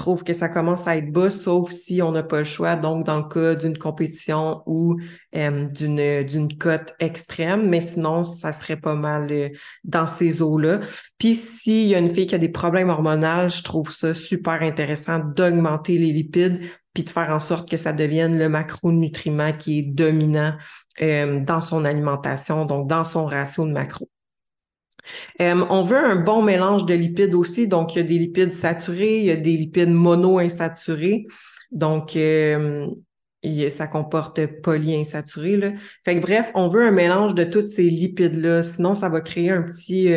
trouve 0.00 0.24
que 0.24 0.32
ça 0.32 0.48
commence 0.48 0.86
à 0.86 0.96
être 0.96 1.12
bas, 1.12 1.30
sauf 1.30 1.70
si 1.70 2.00
on 2.00 2.12
n'a 2.12 2.22
pas 2.22 2.38
le 2.38 2.44
choix, 2.44 2.76
donc 2.76 3.04
dans 3.04 3.18
le 3.18 3.28
cas 3.28 3.54
d'une 3.54 3.76
compétition 3.76 4.62
ou 4.64 4.98
euh, 5.36 5.66
d'une 5.66 6.24
d'une 6.24 6.56
cote 6.56 6.94
extrême, 7.00 7.68
mais 7.68 7.82
sinon, 7.82 8.24
ça 8.24 8.54
serait 8.54 8.78
pas 8.78 8.94
mal 8.94 9.28
euh, 9.30 9.50
dans 9.84 10.06
ces 10.06 10.40
eaux-là. 10.40 10.80
Puis 11.18 11.34
s'il 11.34 11.88
y 11.88 11.94
a 11.94 11.98
une 11.98 12.14
fille 12.14 12.26
qui 12.26 12.34
a 12.34 12.38
des 12.38 12.48
problèmes 12.48 12.88
hormonaux, 12.88 13.48
je 13.48 13.62
trouve 13.62 13.90
ça 13.90 14.14
super 14.14 14.62
intéressant 14.62 15.18
d'augmenter 15.18 15.98
les 15.98 16.12
lipides 16.12 16.62
puis 16.92 17.04
de 17.04 17.10
faire 17.10 17.30
en 17.30 17.40
sorte 17.40 17.68
que 17.68 17.76
ça 17.76 17.92
devienne 17.92 18.38
le 18.38 18.48
macronutriment 18.48 19.52
qui 19.52 19.78
est 19.78 19.82
dominant 19.82 20.54
euh, 21.02 21.40
dans 21.40 21.60
son 21.60 21.84
alimentation, 21.84 22.66
donc 22.66 22.88
dans 22.88 23.04
son 23.04 23.26
ratio 23.26 23.66
de 23.66 23.72
macro. 23.72 24.08
Euh, 25.40 25.64
on 25.70 25.82
veut 25.82 25.98
un 25.98 26.16
bon 26.16 26.42
mélange 26.42 26.84
de 26.84 26.94
lipides 26.94 27.34
aussi. 27.34 27.68
Donc, 27.68 27.94
il 27.94 27.98
y 27.98 28.00
a 28.00 28.04
des 28.04 28.18
lipides 28.18 28.52
saturés, 28.52 29.18
il 29.18 29.24
y 29.24 29.30
a 29.30 29.36
des 29.36 29.56
lipides 29.56 29.90
monoinsaturés. 29.90 31.26
Donc, 31.70 32.16
euh, 32.16 32.86
ça 33.70 33.86
comporte 33.86 34.44
polyinsaturés. 34.60 35.74
Fait 36.04 36.16
que 36.16 36.20
bref, 36.20 36.50
on 36.54 36.68
veut 36.68 36.82
un 36.82 36.90
mélange 36.90 37.34
de 37.34 37.44
tous 37.44 37.64
ces 37.64 37.84
lipides-là. 37.84 38.62
Sinon, 38.62 38.94
ça 38.94 39.08
va 39.08 39.22
créer 39.22 39.50
un 39.50 39.62
petit, 39.62 40.12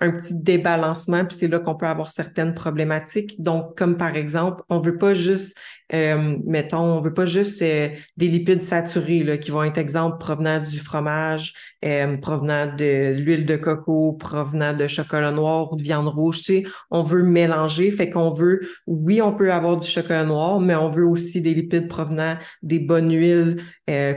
un 0.00 0.10
petit 0.12 0.42
débalancement, 0.42 1.26
puis 1.26 1.36
c'est 1.36 1.48
là 1.48 1.60
qu'on 1.60 1.74
peut 1.74 1.86
avoir 1.86 2.10
certaines 2.10 2.54
problématiques. 2.54 3.42
Donc, 3.42 3.76
comme 3.76 3.98
par 3.98 4.16
exemple, 4.16 4.62
on 4.70 4.80
veut 4.80 4.96
pas 4.96 5.12
juste 5.12 5.58
euh, 5.94 6.38
mettons, 6.46 6.78
on 6.78 7.00
veut 7.00 7.12
pas 7.12 7.26
juste 7.26 7.60
euh, 7.62 7.88
des 8.16 8.28
lipides 8.28 8.62
saturés 8.62 9.22
là, 9.22 9.36
qui 9.36 9.50
vont 9.50 9.62
être 9.62 9.78
exemple 9.78 10.18
provenant 10.18 10.60
du 10.60 10.78
fromage, 10.78 11.54
euh, 11.84 12.16
provenant 12.16 12.66
de 12.74 13.14
l'huile 13.18 13.44
de 13.44 13.56
coco, 13.56 14.12
provenant 14.14 14.72
de 14.72 14.88
chocolat 14.88 15.30
noir 15.30 15.72
ou 15.72 15.76
de 15.76 15.82
viande 15.82 16.08
rouge. 16.08 16.38
Tu 16.38 16.44
sais, 16.44 16.64
on 16.90 17.02
veut 17.02 17.22
mélanger, 17.22 17.90
fait 17.90 18.10
qu'on 18.10 18.32
veut, 18.32 18.60
oui, 18.86 19.20
on 19.20 19.34
peut 19.34 19.52
avoir 19.52 19.78
du 19.78 19.88
chocolat 19.88 20.24
noir, 20.24 20.60
mais 20.60 20.74
on 20.74 20.90
veut 20.90 21.06
aussi 21.06 21.42
des 21.42 21.54
lipides 21.54 21.88
provenant 21.88 22.36
des 22.62 22.78
bonnes 22.78 23.12
huiles, 23.12 23.62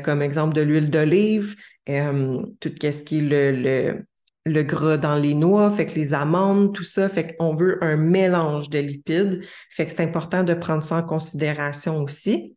comme 0.04 0.22
exemple 0.22 0.55
de 0.55 0.62
l'huile 0.62 0.89
d'olive, 0.89 1.55
tout 1.86 2.72
ce 2.82 3.03
qui 3.03 3.20
est 3.20 3.22
le, 3.22 3.51
le 3.51 4.05
le 4.46 4.64
gras 4.64 4.98
dans 4.98 5.16
les 5.16 5.34
noix, 5.34 5.72
fait 5.72 5.88
que 5.88 5.96
les 5.96 6.14
amandes, 6.14 6.74
tout 6.74 6.84
ça, 6.84 7.10
fait 7.10 7.36
qu'on 7.36 7.56
veut 7.56 7.84
un 7.84 7.96
mélange 7.96 8.70
de 8.70 8.80
lipides, 8.80 9.42
fait 9.70 9.86
que 9.86 9.92
c'est 9.92 10.04
important 10.04 10.44
de 10.44 10.54
prendre 10.54 10.84
ça 10.84 10.98
en 10.98 11.04
considération 11.04 12.04
aussi. 12.04 12.56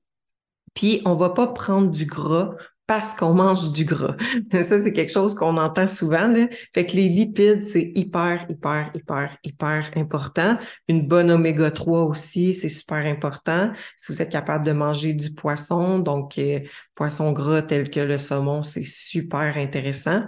Puis 0.74 1.00
on 1.06 1.14
va 1.14 1.30
pas 1.30 1.46
prendre 1.48 1.90
du 1.90 2.04
gras 2.04 2.54
parce 2.88 3.12
qu'on 3.12 3.34
mange 3.34 3.70
du 3.72 3.84
gras. 3.84 4.16
Ça, 4.62 4.78
c'est 4.78 4.94
quelque 4.94 5.12
chose 5.12 5.34
qu'on 5.34 5.58
entend 5.58 5.86
souvent. 5.86 6.32
Fait 6.72 6.86
que 6.86 6.96
les 6.96 7.10
lipides, 7.10 7.62
c'est 7.62 7.92
hyper, 7.94 8.46
hyper, 8.48 8.90
hyper, 8.94 9.36
hyper 9.44 9.90
important. 9.94 10.56
Une 10.88 11.06
bonne 11.06 11.30
oméga 11.30 11.70
3 11.70 12.04
aussi, 12.04 12.54
c'est 12.54 12.70
super 12.70 13.04
important. 13.04 13.72
Si 13.98 14.10
vous 14.10 14.22
êtes 14.22 14.30
capable 14.30 14.64
de 14.64 14.72
manger 14.72 15.12
du 15.12 15.34
poisson, 15.34 15.98
donc 15.98 16.38
euh, 16.38 16.60
poisson 16.94 17.30
gras 17.32 17.60
tel 17.60 17.90
que 17.90 18.00
le 18.00 18.16
saumon, 18.16 18.62
c'est 18.62 18.86
super 18.86 19.58
intéressant. 19.58 20.22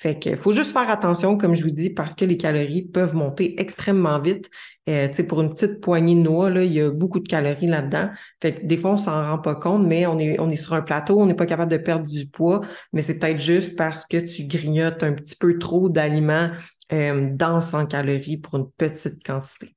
Fait 0.00 0.16
qu'il 0.16 0.36
faut 0.36 0.52
juste 0.52 0.72
faire 0.72 0.88
attention, 0.88 1.36
comme 1.36 1.56
je 1.56 1.64
vous 1.64 1.72
dis, 1.72 1.90
parce 1.90 2.14
que 2.14 2.24
les 2.24 2.36
calories 2.36 2.82
peuvent 2.82 3.16
monter 3.16 3.60
extrêmement 3.60 4.20
vite. 4.20 4.48
Euh, 4.88 5.08
pour 5.28 5.40
une 5.40 5.52
petite 5.52 5.80
poignée 5.80 6.14
de 6.14 6.20
noix, 6.20 6.50
il 6.50 6.72
y 6.72 6.80
a 6.80 6.88
beaucoup 6.92 7.18
de 7.18 7.26
calories 7.26 7.66
là-dedans. 7.66 8.08
Fait 8.40 8.54
que 8.54 8.64
des 8.64 8.76
fois, 8.76 8.92
on 8.92 8.96
s'en 8.96 9.28
rend 9.28 9.38
pas 9.38 9.56
compte, 9.56 9.84
mais 9.84 10.06
on 10.06 10.16
est, 10.20 10.38
on 10.38 10.50
est 10.50 10.56
sur 10.56 10.74
un 10.74 10.82
plateau, 10.82 11.20
on 11.20 11.26
n'est 11.26 11.34
pas 11.34 11.46
capable 11.46 11.72
de 11.72 11.78
perdre 11.78 12.06
du 12.06 12.28
poids, 12.28 12.60
mais 12.92 13.02
c'est 13.02 13.18
peut-être 13.18 13.40
juste 13.40 13.74
parce 13.74 14.06
que 14.06 14.18
tu 14.18 14.44
grignotes 14.44 15.02
un 15.02 15.14
petit 15.14 15.34
peu 15.34 15.58
trop 15.58 15.88
d'aliments 15.88 16.50
euh, 16.92 17.30
denses 17.32 17.74
en 17.74 17.84
calories 17.84 18.36
pour 18.36 18.54
une 18.54 18.70
petite 18.70 19.26
quantité. 19.26 19.74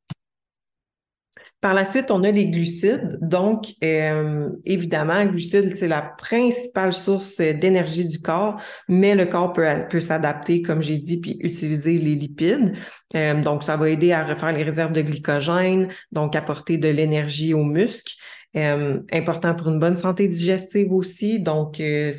Par 1.62 1.75
la 1.75 1.86
suite, 1.86 2.10
on 2.10 2.24
a 2.24 2.32
les 2.32 2.50
glucides. 2.50 3.20
Donc, 3.22 3.68
euh, 3.84 4.50
évidemment, 4.65 5.24
glucides, 5.25 5.75
c'est 5.75 5.88
la 5.88 6.01
principale 6.01 6.91
source 6.91 7.38
d'énergie 7.38 8.08
du 8.08 8.20
corps, 8.20 8.60
mais 8.88 9.13
le 9.13 9.27
corps 9.27 9.53
peut, 9.53 9.68
peut 9.88 10.01
s'adapter, 10.01 10.63
comme 10.63 10.82
j'ai 10.82 10.98
dit, 10.98 11.22
puis 11.22 11.38
utiliser 11.41 12.00
les 12.00 12.15
lipides. 12.15 12.75
Euh, 13.15 13.39
donc, 13.44 13.63
ça 13.63 13.77
va 13.77 13.89
aider 13.89 14.12
à 14.12 14.25
refaire 14.25 14.53
les 14.53 14.63
réserves 14.63 14.91
de 14.91 15.03
glycogène, 15.03 15.89
donc 16.12 16.36
apporter 16.36 16.80
de 16.80 16.89
l'énergie 16.89 17.53
aux 17.53 17.63
muscles. 17.63 18.15
Euh, 18.56 19.00
important 19.13 19.56
pour 19.56 19.70
une 19.70 19.80
bonne 19.80 19.96
santé 19.96 20.27
digestive 20.27 20.91
aussi. 20.91 21.39
Donc, 21.39 21.80
euh, 21.80 22.12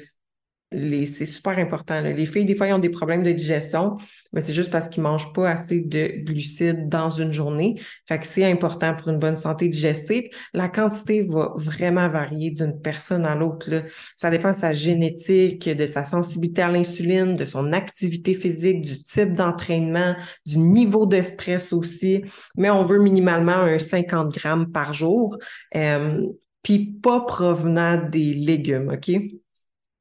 c'est 1.07 1.26
super 1.26 1.59
important. 1.59 2.00
Les 2.00 2.26
filles, 2.26 2.45
des 2.45 2.55
fois, 2.55 2.69
ils 2.69 2.73
ont 2.73 2.79
des 2.79 2.91
problèmes 2.91 3.23
de 3.23 3.33
digestion, 3.33 3.97
mais 4.33 4.41
c'est 4.41 4.52
juste 4.52 4.71
parce 4.71 4.88
qu'ils 4.88 5.02
mangent 5.02 5.33
pas 5.33 5.50
assez 5.50 5.81
de 5.81 6.23
glucides 6.25 6.88
dans 6.88 7.11
une 7.11 7.33
journée. 7.33 7.81
Fait 8.07 8.19
que 8.19 8.26
c'est 8.26 8.45
important 8.45 8.95
pour 8.95 9.09
une 9.09 9.19
bonne 9.19 9.37
santé 9.37 9.69
digestive. 9.69 10.25
La 10.52 10.69
quantité 10.69 11.23
va 11.29 11.52
vraiment 11.57 12.09
varier 12.09 12.50
d'une 12.50 12.81
personne 12.81 13.26
à 13.26 13.35
l'autre. 13.35 13.69
Ça 14.17 14.31
dépend 14.31 14.52
de 14.52 14.57
sa 14.57 14.73
génétique, 14.73 15.69
de 15.69 15.87
sa 15.87 16.05
sensibilité 16.05 16.62
à 16.62 16.71
l'insuline, 16.71 17.35
de 17.35 17.45
son 17.45 17.73
activité 17.73 18.35
physique, 18.35 18.83
du 18.83 19.02
type 19.02 19.35
d'entraînement, 19.35 20.14
du 20.47 20.59
niveau 20.59 21.07
de 21.07 21.21
stress 21.23 21.73
aussi. 21.73 22.25
Mais 22.57 22.71
on 22.71 22.85
veut 22.85 23.00
minimalement 23.00 23.52
un 23.52 23.79
50 23.79 24.35
grammes 24.35 24.71
par 24.73 24.93
jour, 24.93 25.37
euh, 25.76 26.26
puis 26.62 26.93
pas 27.02 27.21
provenant 27.21 28.09
des 28.09 28.33
légumes, 28.33 28.91
OK? 28.93 29.42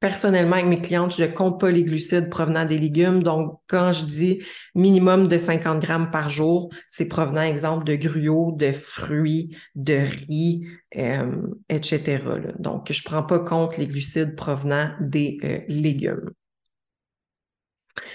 Personnellement, 0.02 0.56
avec 0.56 0.66
mes 0.66 0.80
clientes, 0.80 1.14
je 1.16 1.22
ne 1.22 1.28
compte 1.28 1.60
pas 1.60 1.70
les 1.70 1.84
glucides 1.84 2.28
provenant 2.28 2.64
des 2.64 2.76
légumes. 2.76 3.22
Donc, 3.22 3.60
quand 3.68 3.92
je 3.92 4.04
dis 4.04 4.42
minimum 4.74 5.28
de 5.28 5.38
50 5.38 5.78
grammes 5.78 6.10
par 6.10 6.28
jour, 6.28 6.70
c'est 6.88 7.06
provenant, 7.06 7.42
exemple, 7.42 7.84
de 7.84 7.94
gruaux, 7.94 8.50
de 8.50 8.72
fruits, 8.72 9.56
de 9.76 9.94
riz, 9.94 10.66
euh, 10.96 11.46
etc. 11.68 12.18
Donc, 12.58 12.90
je 12.90 13.00
ne 13.00 13.04
prends 13.04 13.22
pas 13.22 13.38
compte 13.38 13.78
les 13.78 13.86
glucides 13.86 14.34
provenant 14.34 14.90
des 15.00 15.38
euh, 15.44 15.60
légumes. 15.68 16.32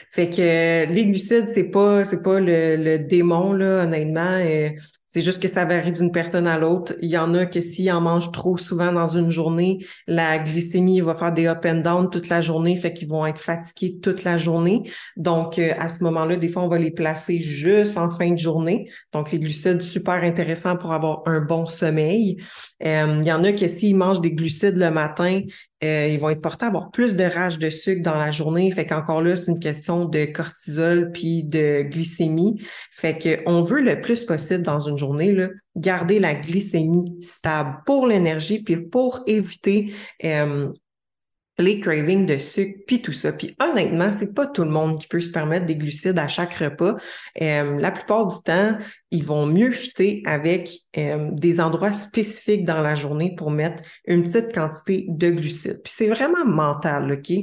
Fait 0.10 0.30
que 0.30 0.92
les 0.92 1.06
glucides, 1.06 1.48
c'est 1.54 1.70
pas 1.70 2.04
pas 2.22 2.42
le, 2.42 2.98
démon 2.98 3.52
honnêtement. 3.52 4.40
C'est 5.18 5.24
juste 5.24 5.42
que 5.42 5.48
ça 5.48 5.66
varie 5.66 5.94
d'une 5.94 6.12
personne 6.12 6.46
à 6.46 6.60
l'autre. 6.60 6.94
Il 7.02 7.10
y 7.10 7.18
en 7.18 7.34
a 7.34 7.48
que 7.48 7.60
s'ils 7.60 7.92
en 7.92 8.02
mangent 8.02 8.32
trop 8.32 8.56
souvent 8.56 8.92
dans 8.92 9.08
une 9.08 9.32
journée, 9.32 9.80
la 10.06 10.38
glycémie 10.38 11.02
va 11.02 11.16
faire 11.16 11.34
des 11.34 11.48
up 11.48 11.66
and 11.66 11.78
down 11.78 12.12
toute 12.12 12.30
la 12.30 12.40
journée, 12.40 12.76
fait 12.76 12.94
qu'ils 12.94 13.08
vont 13.08 13.26
être 13.26 13.42
fatigués 13.42 13.98
toute 14.00 14.24
la 14.24 14.38
journée. 14.38 14.84
Donc, 15.16 15.58
euh, 15.58 15.74
à 15.80 15.90
ce 15.90 16.04
moment-là, 16.04 16.36
des 16.36 16.50
fois, 16.50 16.62
on 16.62 16.68
va 16.68 16.78
les 16.78 16.92
placer 16.92 17.40
juste 17.40 17.98
en 17.98 18.12
fin 18.12 18.30
de 18.30 18.38
journée. 18.38 18.92
Donc, 19.12 19.32
les 19.32 19.40
glucides, 19.40 19.82
super 19.82 20.24
intéressants 20.24 20.78
pour 20.78 20.94
avoir 20.94 21.24
un 21.26 21.42
bon 21.42 21.66
sommeil. 21.66 22.38
Euh, 22.86 23.18
il 23.20 23.28
y 23.28 23.32
en 23.32 23.44
a 23.44 23.54
que 23.54 23.68
s'ils 23.68 23.96
mangent 23.96 24.22
des 24.22 24.34
glucides 24.34 24.78
le 24.78 24.92
matin, 24.92 25.42
euh, 25.84 26.08
ils 26.10 26.20
vont 26.20 26.30
être 26.30 26.42
portés 26.42 26.66
à 26.66 26.70
avoir 26.70 26.90
plus 26.90 27.16
de 27.16 27.24
rage 27.24 27.60
de 27.60 27.70
sucre 27.70 28.02
dans 28.02 28.18
la 28.18 28.32
journée. 28.32 28.72
Fait 28.72 28.86
qu'encore 28.88 29.22
là, 29.22 29.36
c'est 29.36 29.52
une 29.52 29.60
question 29.60 30.06
de 30.06 30.26
cortisol 30.26 31.12
puis 31.12 31.44
de 31.44 31.84
glycémie. 31.84 32.62
Fait 32.92 33.46
qu'on 33.46 33.62
veut 33.62 33.82
le 33.82 34.02
plus 34.02 34.24
possible 34.24 34.64
dans 34.64 34.80
une 34.80 34.98
journée, 34.98 35.07
garder 35.76 36.20
la 36.20 36.34
glycémie 36.34 37.18
stable 37.22 37.78
pour 37.86 38.08
l'énergie 38.08 38.64
puis 38.64 38.78
pour 38.78 39.24
éviter 39.28 39.94
les 41.60 41.80
cravings 41.80 42.28
de 42.28 42.38
sucre, 42.38 42.82
puis 42.86 43.02
tout 43.02 43.12
ça. 43.12 43.32
Puis 43.32 43.56
honnêtement, 43.60 44.12
c'est 44.12 44.36
pas 44.36 44.46
tout 44.46 44.64
le 44.64 44.70
monde 44.70 45.02
qui 45.02 45.08
peut 45.08 45.20
se 45.20 45.32
permettre 45.32 45.66
des 45.66 45.76
glucides 45.76 46.20
à 46.20 46.28
chaque 46.28 46.54
repas. 46.54 46.98
La 47.40 47.90
plupart 47.90 48.28
du 48.28 48.36
temps, 48.46 48.78
ils 49.10 49.26
vont 49.26 49.48
mieux 49.48 49.72
fitter 49.72 50.22
avec 50.28 50.70
des 50.96 51.60
endroits 51.60 51.94
spécifiques 51.94 52.64
dans 52.64 52.80
la 52.80 52.94
journée 52.94 53.34
pour 53.36 53.50
mettre 53.50 53.82
une 54.06 54.22
petite 54.22 54.54
quantité 54.54 55.08
de 55.10 55.32
glucides. 55.32 55.82
Puis 55.84 55.94
c'est 55.98 56.10
vraiment 56.10 56.46
mental, 56.46 57.12
OK? 57.12 57.34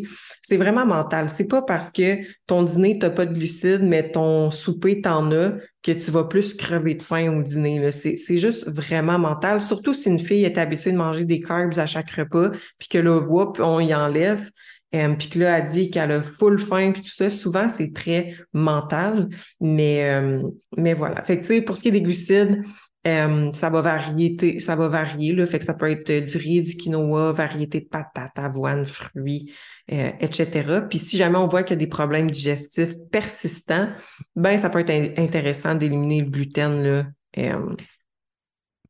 C'est 0.42 0.59
vraiment 0.59 0.87
mental. 0.87 1.28
C'est 1.28 1.49
pas 1.49 1.62
parce 1.62 1.90
que 1.90 2.18
ton 2.47 2.62
dîner, 2.62 3.00
t'as 3.00 3.11
pas 3.11 3.26
de 3.26 3.35
glucides, 3.35 3.83
mais 3.83 4.12
ton 4.12 4.52
souper, 4.52 5.00
t'en 5.00 5.33
as, 5.33 5.54
que 5.85 5.93
tu 5.93 6.11
vas 6.11 6.25
plus 6.25 6.55
crever 6.55 6.95
de 6.95 7.03
faim 7.03 7.31
au 7.38 7.43
dîner. 7.43 7.93
C'est 7.93 8.37
juste 8.38 8.69
vraiment 8.69 9.19
mental. 9.19 9.61
Surtout 9.61 9.93
si 9.93 10.09
une 10.09 10.19
fille 10.19 10.45
est 10.45 10.57
habituée 10.57 10.93
de 10.93 10.97
manger 10.97 11.25
des 11.25 11.41
carbs 11.41 11.79
à 11.79 11.87
chaque 11.87 12.11
repas, 12.11 12.50
puis 12.79 12.88
que 12.88 12.99
là, 12.99 13.19
whoop, 13.19 13.61
on 13.61 13.79
y 13.81 13.95
enlève. 13.95 14.50
Euh, 14.95 15.14
puis 15.17 15.29
que 15.29 15.41
là, 15.41 15.59
elle 15.59 15.69
dit 15.69 15.91
qu'elle 15.91 16.12
a 16.12 16.23
full 16.23 16.59
faim, 16.59 16.93
puis 16.93 17.03
tout 17.03 17.11
ça, 17.11 17.29
souvent, 17.29 17.69
c'est 17.69 17.93
très 17.93 18.35
mental. 18.53 19.29
Mais, 19.61 20.09
euh, 20.09 20.43
mais 20.76 20.95
voilà. 20.95 21.23
Fait 21.23 21.37
que, 21.37 21.43
tu 21.43 21.49
sais, 21.49 21.61
pour 21.61 21.76
ce 21.76 21.83
qui 21.83 21.88
est 21.88 21.93
des 21.93 22.03
glucides, 22.03 22.62
euh, 23.06 23.52
ça 23.52 23.68
va 23.68 23.82
varier, 23.82 24.61
ça 24.61 24.76
va 24.76 24.88
varier, 24.88 25.34
là, 25.34 25.46
fait 25.46 25.58
que 25.58 25.64
ça 25.64 25.75
peut 25.75 25.90
être 25.90 26.11
du 26.11 26.37
riz, 26.38 26.62
du 26.62 26.76
quinoa, 26.76 27.32
variété 27.32 27.80
de 27.80 27.87
patates, 27.87 28.38
avoine, 28.38 28.87
fruits, 28.87 29.52
euh, 29.92 30.11
etc. 30.20 30.80
Puis 30.88 30.99
si 30.99 31.18
jamais 31.18 31.37
on 31.37 31.46
voit 31.46 31.64
qu'il 31.64 31.75
y 31.75 31.78
a 31.78 31.84
des 31.84 31.87
problèmes 31.87 32.30
digestifs 32.30 32.94
persistants, 33.12 33.90
ben 34.37 34.56
ça 34.56 34.70
peut 34.70 34.84
être 34.87 35.18
intéressant 35.18 35.75
d'éliminer 35.75 36.23
le 36.23 36.30
gluten 36.30 36.82
là, 36.82 37.06
euh, 37.38 37.76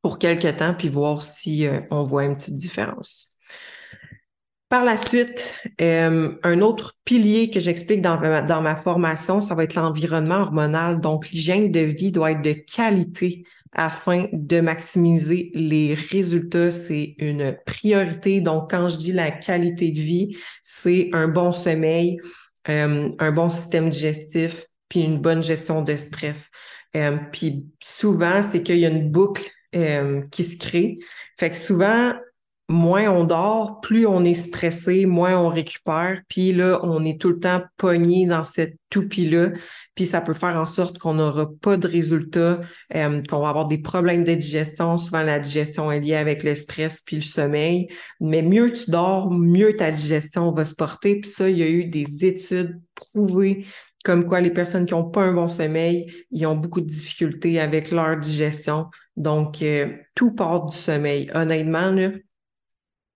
pour 0.01 0.21
quelque 0.21 0.49
temps, 0.49 0.75
puis 0.75 0.89
voir 0.89 1.23
si 1.23 1.67
on 1.91 2.05
voit 2.05 2.25
une 2.25 2.37
petite 2.37 2.57
différence. 2.57 3.33
Par 4.69 4.85
la 4.85 4.97
suite, 4.97 5.55
un 5.81 6.61
autre 6.61 6.95
pilier 7.05 7.49
que 7.49 7.59
j'explique 7.59 8.03
dans 8.03 8.61
ma 8.61 8.77
formation, 8.77 9.41
ça 9.41 9.55
va 9.55 9.65
être 9.65 9.75
l'environnement 9.75 10.41
hormonal. 10.41 11.01
Donc, 11.01 11.31
l'hygiène 11.31 11.71
de 11.71 11.81
vie 11.81 12.13
doit 12.13 12.33
être 12.33 12.43
de 12.43 12.53
qualité 12.53 13.45
afin 13.75 14.27
de 14.33 14.61
maximiser 14.61 15.51
les 15.55 15.95
résultats. 15.95 16.73
C'est 16.73 17.15
une 17.19 17.57
priorité. 17.67 18.41
Donc, 18.41 18.71
quand 18.71 18.89
je 18.89 18.97
dis 18.97 19.13
la 19.13 19.31
qualité 19.31 19.91
de 19.91 20.01
vie, 20.01 20.37
c'est 20.63 21.11
un 21.13 21.29
bon 21.29 21.53
sommeil, 21.53 22.19
euh, 22.69 23.11
un 23.19 23.33
bon 23.33 23.51
système 23.51 23.89
digestif, 23.89 24.67
puis 24.89 25.03
une 25.03 25.19
bonne 25.19 25.43
gestion 25.43 25.83
de 25.83 25.97
stress. 25.97 26.51
Euh, 26.97 27.19
puis 27.33 27.67
souvent, 27.81 28.43
c'est 28.43 28.63
qu'il 28.63 28.79
y 28.79 28.87
a 28.87 28.89
une 28.89 29.11
boucle 29.11 29.51
euh, 29.75 30.23
qui 30.31 30.45
se 30.45 30.57
crée. 30.57 30.99
Fait 31.39 31.51
que 31.51 31.57
souvent, 31.57 32.13
moins 32.69 33.11
on 33.11 33.25
dort, 33.25 33.81
plus 33.81 34.07
on 34.07 34.25
est 34.25 34.35
stressé, 34.35 35.05
moins 35.05 35.39
on 35.39 35.49
récupère. 35.49 36.23
Puis 36.29 36.53
là, 36.53 36.81
on 36.83 37.05
est 37.05 37.21
tout 37.21 37.29
le 37.31 37.39
temps 37.39 37.63
pogné 37.77 38.27
dans 38.27 38.45
cette 38.45 38.79
toupie-là. 38.91 39.51
Puis 39.95 40.07
ça 40.07 40.21
peut 40.21 40.33
faire 40.35 40.57
en 40.57 40.67
sorte 40.67 40.99
qu'on 40.99 41.15
n'aura 41.15 41.51
pas 41.61 41.77
de 41.77 41.87
résultats, 41.87 42.61
euh, 42.95 43.23
qu'on 43.29 43.41
va 43.41 43.51
avoir 43.51 43.69
des 43.69 43.79
problèmes 43.79 44.25
de 44.25 44.35
digestion. 44.35 44.97
Souvent, 44.97 45.23
la 45.23 45.39
digestion 45.39 45.93
est 45.93 46.01
liée 46.01 46.15
avec 46.15 46.43
le 46.43 46.55
stress 46.55 47.03
puis 47.05 47.17
le 47.17 47.23
sommeil. 47.23 47.89
Mais 48.21 48.43
mieux 48.43 48.73
tu 48.73 48.91
dors, 48.91 49.31
mieux 49.31 49.77
ta 49.77 49.91
digestion 49.91 50.53
va 50.53 50.65
se 50.65 50.75
porter. 50.75 51.21
Puis 51.21 51.31
ça, 51.31 51.51
il 51.51 51.59
y 51.59 51.63
a 51.63 51.69
eu 51.69 51.85
des 51.85 52.25
études 52.25 52.81
prouvées 52.95 53.67
comme 54.05 54.27
quoi 54.27 54.43
les 54.43 54.51
personnes 54.51 54.85
qui 54.85 54.93
n'ont 54.93 55.09
pas 55.09 55.23
un 55.23 55.33
bon 55.33 55.49
sommeil, 55.49 56.13
ils 56.31 56.45
ont 56.45 56.57
beaucoup 56.57 56.83
de 56.83 56.87
difficultés 56.87 57.59
avec 57.59 57.91
leur 57.91 58.19
digestion. 58.19 58.89
Donc, 59.17 59.63
euh, 59.63 59.97
tout 60.15 60.33
part 60.33 60.67
du 60.67 60.77
sommeil. 60.77 61.31
Honnêtement, 61.33 61.91
là, 61.91 62.11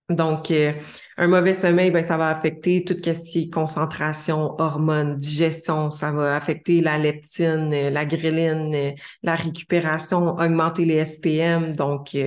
donc, 0.09 0.49
euh, 0.49 0.73
un 1.17 1.27
mauvais 1.27 1.53
sommeil, 1.53 1.91
ben, 1.91 2.01
ça 2.01 2.17
va 2.17 2.29
affecter 2.29 2.83
toute 2.83 3.01
question 3.01 3.41
concentration, 3.51 4.55
hormones, 4.59 5.17
digestion, 5.17 5.91
ça 5.91 6.11
va 6.11 6.35
affecter 6.35 6.81
la 6.81 6.97
leptine, 6.97 7.69
euh, 7.71 7.89
la 7.91 8.05
gréline, 8.05 8.73
euh, 8.73 8.91
la 9.21 9.35
récupération, 9.35 10.35
augmenter 10.35 10.85
les 10.85 11.05
SPM. 11.05 11.75
Donc, 11.75 12.17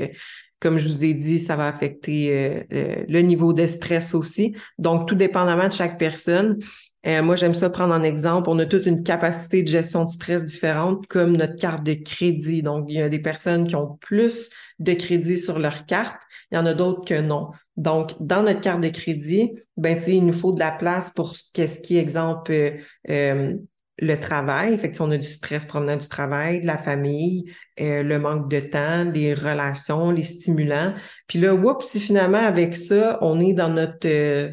comme 0.60 0.78
je 0.78 0.86
vous 0.86 1.04
ai 1.04 1.14
dit, 1.14 1.40
ça 1.40 1.56
va 1.56 1.66
affecter 1.66 2.64
le 2.70 3.20
niveau 3.20 3.52
de 3.52 3.66
stress 3.66 4.14
aussi. 4.14 4.54
Donc, 4.78 5.08
tout 5.08 5.16
dépendamment 5.16 5.66
de 5.66 5.72
chaque 5.72 5.98
personne, 5.98 6.58
euh, 7.06 7.22
moi, 7.22 7.34
j'aime 7.34 7.54
ça 7.54 7.68
prendre 7.68 7.94
en 7.94 8.02
exemple. 8.02 8.48
On 8.48 8.58
a 8.58 8.66
toute 8.66 8.86
une 8.86 9.02
capacité 9.02 9.62
de 9.62 9.68
gestion 9.68 10.04
de 10.04 10.10
stress 10.10 10.44
différente, 10.44 11.06
comme 11.08 11.36
notre 11.36 11.56
carte 11.56 11.82
de 11.82 11.94
crédit. 11.94 12.62
Donc, 12.62 12.86
il 12.88 12.94
y 12.94 13.02
a 13.02 13.08
des 13.08 13.18
personnes 13.18 13.66
qui 13.66 13.74
ont 13.74 13.96
plus 14.00 14.50
de 14.78 14.92
crédit 14.92 15.38
sur 15.38 15.58
leur 15.58 15.84
carte. 15.86 16.20
Il 16.50 16.56
y 16.56 16.58
en 16.58 16.66
a 16.66 16.74
d'autres 16.74 17.04
que 17.04 17.20
non. 17.20 17.50
Donc, 17.76 18.12
dans 18.20 18.42
notre 18.42 18.60
carte 18.60 18.80
de 18.80 18.88
crédit, 18.88 19.50
ben, 19.76 19.98
il 20.06 20.26
nous 20.26 20.32
faut 20.32 20.52
de 20.52 20.60
la 20.60 20.70
place 20.70 21.10
pour 21.10 21.34
qu'est-ce 21.52 21.80
qui, 21.80 21.96
exemple, 21.96 22.52
euh, 22.52 22.70
euh, 23.10 23.54
le 23.98 24.20
travail. 24.20 24.78
Fait 24.78 24.92
que, 24.92 25.02
on 25.02 25.10
a 25.10 25.18
du 25.18 25.26
stress 25.26 25.64
provenant 25.64 25.96
du 25.96 26.08
travail, 26.08 26.60
de 26.60 26.66
la 26.66 26.78
famille, 26.78 27.44
le 27.78 28.16
manque 28.18 28.48
de 28.48 28.60
temps, 28.60 29.04
les 29.04 29.34
relations, 29.34 30.10
les 30.10 30.22
stimulants. 30.22 30.94
Puis 31.26 31.38
là, 31.40 31.54
oups, 31.54 31.84
si 31.86 32.00
finalement, 32.00 32.38
avec 32.38 32.74
ça, 32.74 33.18
on 33.20 33.38
est 33.40 33.52
dans 33.52 33.68
notre 33.68 34.52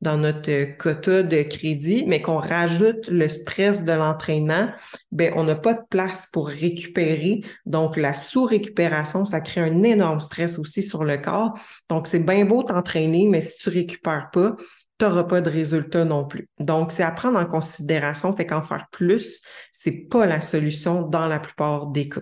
dans 0.00 0.16
notre 0.16 0.76
quota 0.76 1.22
de 1.22 1.42
crédit, 1.42 2.04
mais 2.06 2.22
qu'on 2.22 2.38
rajoute 2.38 3.08
le 3.08 3.28
stress 3.28 3.84
de 3.84 3.92
l'entraînement, 3.92 4.68
ben 5.12 5.32
on 5.36 5.44
n'a 5.44 5.54
pas 5.54 5.74
de 5.74 5.82
place 5.90 6.28
pour 6.32 6.48
récupérer. 6.48 7.42
Donc 7.66 7.96
la 7.96 8.14
sous-récupération, 8.14 9.26
ça 9.26 9.40
crée 9.40 9.60
un 9.60 9.82
énorme 9.82 10.20
stress 10.20 10.58
aussi 10.58 10.82
sur 10.82 11.04
le 11.04 11.18
corps. 11.18 11.58
Donc 11.88 12.06
c'est 12.06 12.20
bien 12.24 12.44
beau 12.44 12.62
t'entraîner, 12.62 13.26
mais 13.28 13.40
si 13.40 13.58
tu 13.58 13.68
récupères 13.68 14.30
pas, 14.30 14.56
tu 14.98 15.04
n'auras 15.04 15.24
pas 15.24 15.40
de 15.40 15.50
résultat 15.50 16.04
non 16.04 16.26
plus. 16.26 16.48
Donc 16.58 16.92
c'est 16.92 17.02
à 17.02 17.10
prendre 17.10 17.38
en 17.38 17.46
considération, 17.46 18.34
fait 18.34 18.46
qu'en 18.46 18.62
faire 18.62 18.86
plus, 18.90 19.40
c'est 19.70 20.06
pas 20.10 20.26
la 20.26 20.40
solution 20.40 21.02
dans 21.02 21.26
la 21.26 21.40
plupart 21.40 21.86
des 21.88 22.08
cas. 22.08 22.20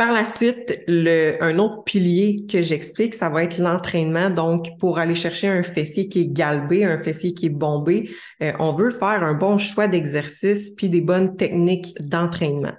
Par 0.00 0.12
la 0.12 0.24
suite, 0.24 0.82
un 0.88 1.58
autre 1.58 1.84
pilier 1.84 2.46
que 2.50 2.62
j'explique, 2.62 3.12
ça 3.12 3.28
va 3.28 3.44
être 3.44 3.58
l'entraînement. 3.58 4.30
Donc, 4.30 4.78
pour 4.78 4.98
aller 4.98 5.14
chercher 5.14 5.48
un 5.48 5.62
fessier 5.62 6.08
qui 6.08 6.22
est 6.22 6.26
galbé, 6.26 6.86
un 6.86 6.98
fessier 6.98 7.34
qui 7.34 7.44
est 7.44 7.50
bombé, 7.50 8.08
euh, 8.42 8.50
on 8.60 8.72
veut 8.72 8.88
faire 8.88 9.22
un 9.22 9.34
bon 9.34 9.58
choix 9.58 9.88
d'exercice 9.88 10.70
puis 10.70 10.88
des 10.88 11.02
bonnes 11.02 11.36
techniques 11.36 11.92
d'entraînement. 12.00 12.72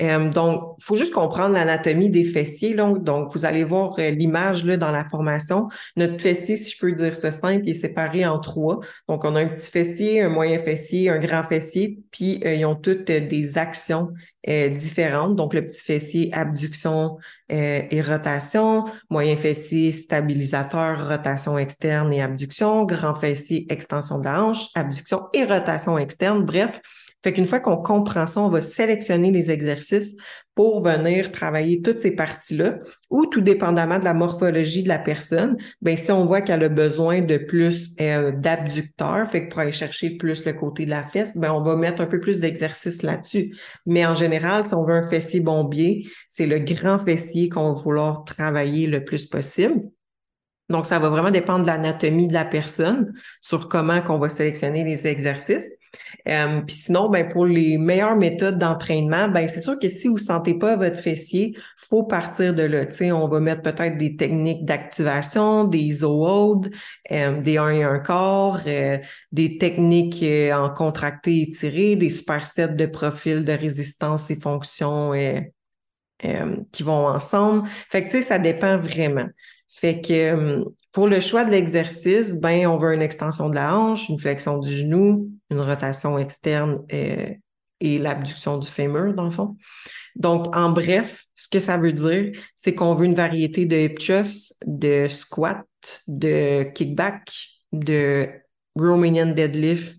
Euh, 0.00 0.30
donc, 0.30 0.76
il 0.78 0.84
faut 0.84 0.96
juste 0.96 1.12
comprendre 1.12 1.54
l'anatomie 1.54 2.10
des 2.10 2.24
fessiers. 2.24 2.74
Donc, 2.74 3.04
donc, 3.04 3.32
vous 3.34 3.44
allez 3.44 3.64
voir 3.64 3.94
euh, 3.98 4.10
l'image 4.10 4.64
là 4.64 4.76
dans 4.76 4.90
la 4.90 5.08
formation. 5.08 5.68
Notre 5.96 6.20
fessier, 6.20 6.56
si 6.56 6.72
je 6.72 6.78
peux 6.78 6.92
dire 6.92 7.14
ça 7.14 7.32
simple, 7.32 7.68
est 7.68 7.74
séparé 7.74 8.24
en 8.26 8.38
trois. 8.38 8.80
Donc, 9.08 9.24
on 9.24 9.36
a 9.36 9.40
un 9.40 9.48
petit 9.48 9.70
fessier, 9.70 10.22
un 10.22 10.28
moyen 10.28 10.58
fessier, 10.58 11.10
un 11.10 11.18
grand 11.18 11.44
fessier, 11.44 11.98
puis 12.10 12.40
ils 12.44 12.64
ont 12.64 12.76
toutes 12.76 13.10
des 13.10 13.58
actions 13.58 14.12
euh, 14.48 14.70
différentes. 14.70 15.36
Donc, 15.36 15.54
le 15.54 15.64
petit 15.64 15.84
fessier, 15.84 16.30
abduction 16.32 17.16
euh, 17.52 17.82
et 17.88 18.02
rotation, 18.02 18.86
moyen 19.08 19.36
fessier, 19.36 19.92
stabilisateur, 19.92 21.08
rotation 21.08 21.56
externe 21.58 22.12
et 22.12 22.20
abduction, 22.20 22.84
grand 22.84 23.14
fessier, 23.14 23.66
extension 23.70 24.18
de 24.18 24.24
la 24.24 24.42
hanche, 24.42 24.66
abduction 24.74 25.28
et 25.32 25.44
rotation 25.44 25.96
externe. 25.96 26.44
Bref, 26.44 26.80
fait 27.22 27.32
qu'une 27.32 27.46
fois 27.46 27.60
qu'on 27.60 27.76
comprend 27.76 28.26
ça, 28.26 28.40
on 28.40 28.48
va 28.48 28.62
sélectionner 28.62 29.30
les 29.30 29.50
exercices 29.50 30.16
pour 30.54 30.82
venir 30.82 31.32
travailler 31.32 31.80
toutes 31.80 31.98
ces 31.98 32.14
parties-là, 32.14 32.80
ou 33.10 33.26
tout 33.26 33.40
dépendamment 33.40 33.98
de 33.98 34.04
la 34.04 34.12
morphologie 34.12 34.82
de 34.82 34.88
la 34.88 34.98
personne, 34.98 35.56
ben 35.80 35.96
si 35.96 36.12
on 36.12 36.26
voit 36.26 36.42
qu'elle 36.42 36.62
a 36.62 36.68
besoin 36.68 37.22
de 37.22 37.38
plus 37.38 37.94
euh, 38.00 38.32
d'abducteurs, 38.32 39.30
fait 39.30 39.46
que 39.46 39.50
pour 39.50 39.60
aller 39.60 39.72
chercher 39.72 40.16
plus 40.16 40.44
le 40.44 40.52
côté 40.52 40.84
de 40.84 40.90
la 40.90 41.04
fesse, 41.04 41.36
ben 41.36 41.50
on 41.52 41.62
va 41.62 41.76
mettre 41.76 42.02
un 42.02 42.06
peu 42.06 42.20
plus 42.20 42.38
d'exercice 42.40 43.02
là-dessus. 43.02 43.56
Mais 43.86 44.04
en 44.04 44.14
général, 44.14 44.66
si 44.66 44.74
on 44.74 44.84
veut 44.84 44.94
un 44.94 45.08
fessier 45.08 45.40
bombier, 45.40 46.06
c'est 46.28 46.46
le 46.46 46.58
grand 46.58 46.98
fessier 46.98 47.48
qu'on 47.48 47.72
va 47.72 47.80
vouloir 47.80 48.24
travailler 48.24 48.86
le 48.86 49.04
plus 49.04 49.26
possible. 49.26 49.80
Donc, 50.72 50.86
ça 50.86 50.98
va 50.98 51.08
vraiment 51.08 51.30
dépendre 51.30 51.62
de 51.62 51.68
l'anatomie 51.68 52.26
de 52.26 52.32
la 52.32 52.44
personne 52.44 53.12
sur 53.40 53.68
comment 53.68 54.02
qu'on 54.02 54.18
va 54.18 54.28
sélectionner 54.28 54.82
les 54.82 55.06
exercices. 55.06 55.68
Euh, 56.28 56.62
puis 56.62 56.74
sinon, 56.74 57.10
ben, 57.10 57.28
pour 57.28 57.46
les 57.46 57.78
meilleures 57.78 58.16
méthodes 58.16 58.58
d'entraînement, 58.58 59.28
ben, 59.28 59.46
c'est 59.46 59.60
sûr 59.60 59.78
que 59.78 59.88
si 59.88 60.08
vous 60.08 60.14
ne 60.14 60.20
sentez 60.20 60.54
pas 60.54 60.76
votre 60.76 60.98
fessier, 60.98 61.54
faut 61.76 62.04
partir 62.04 62.54
de 62.54 62.62
là. 62.62 62.86
on 63.14 63.28
va 63.28 63.40
mettre 63.40 63.62
peut-être 63.62 63.98
des 63.98 64.16
techniques 64.16 64.64
d'activation, 64.64 65.64
des 65.64 65.78
iso 65.78 66.12
euh, 67.10 67.40
des 67.40 67.58
1 67.58 67.70
et 67.70 67.82
1 67.82 67.98
corps, 67.98 68.60
euh, 68.66 68.98
des 69.32 69.58
techniques 69.58 70.22
euh, 70.22 70.52
en 70.52 70.70
contracté 70.70 71.42
et 71.42 71.50
tiré, 71.50 71.96
des 71.96 72.08
supersets 72.08 72.68
de 72.68 72.86
profil 72.86 73.44
de 73.44 73.52
résistance 73.52 74.30
et 74.30 74.36
fonction 74.36 75.12
qui 76.70 76.82
vont 76.84 77.06
ensemble. 77.08 77.68
Fait 77.90 78.06
que, 78.06 78.22
ça 78.22 78.38
dépend 78.38 78.78
vraiment. 78.78 79.26
Fait 79.74 80.02
que 80.02 80.64
pour 80.92 81.08
le 81.08 81.20
choix 81.20 81.44
de 81.44 81.50
l'exercice, 81.50 82.38
ben 82.38 82.66
on 82.66 82.76
veut 82.76 82.92
une 82.92 83.00
extension 83.00 83.48
de 83.48 83.54
la 83.54 83.74
hanche, 83.74 84.10
une 84.10 84.18
flexion 84.18 84.58
du 84.58 84.70
genou, 84.70 85.30
une 85.50 85.60
rotation 85.60 86.18
externe 86.18 86.82
euh, 86.92 87.30
et 87.80 87.98
l'abduction 87.98 88.58
du 88.58 88.68
fémur, 88.68 89.14
dans 89.14 89.24
le 89.24 89.30
fond. 89.30 89.56
Donc, 90.14 90.54
en 90.54 90.70
bref, 90.70 91.24
ce 91.34 91.48
que 91.48 91.58
ça 91.58 91.78
veut 91.78 91.94
dire, 91.94 92.32
c'est 92.54 92.74
qu'on 92.74 92.94
veut 92.94 93.06
une 93.06 93.14
variété 93.14 93.64
de 93.64 93.76
hip 93.76 93.94
thrust, 93.94 94.54
de 94.66 95.08
squat, 95.08 95.64
de 96.06 96.64
kickback, 96.74 97.32
de 97.72 98.28
Romanian 98.76 99.32
deadlift, 99.32 99.96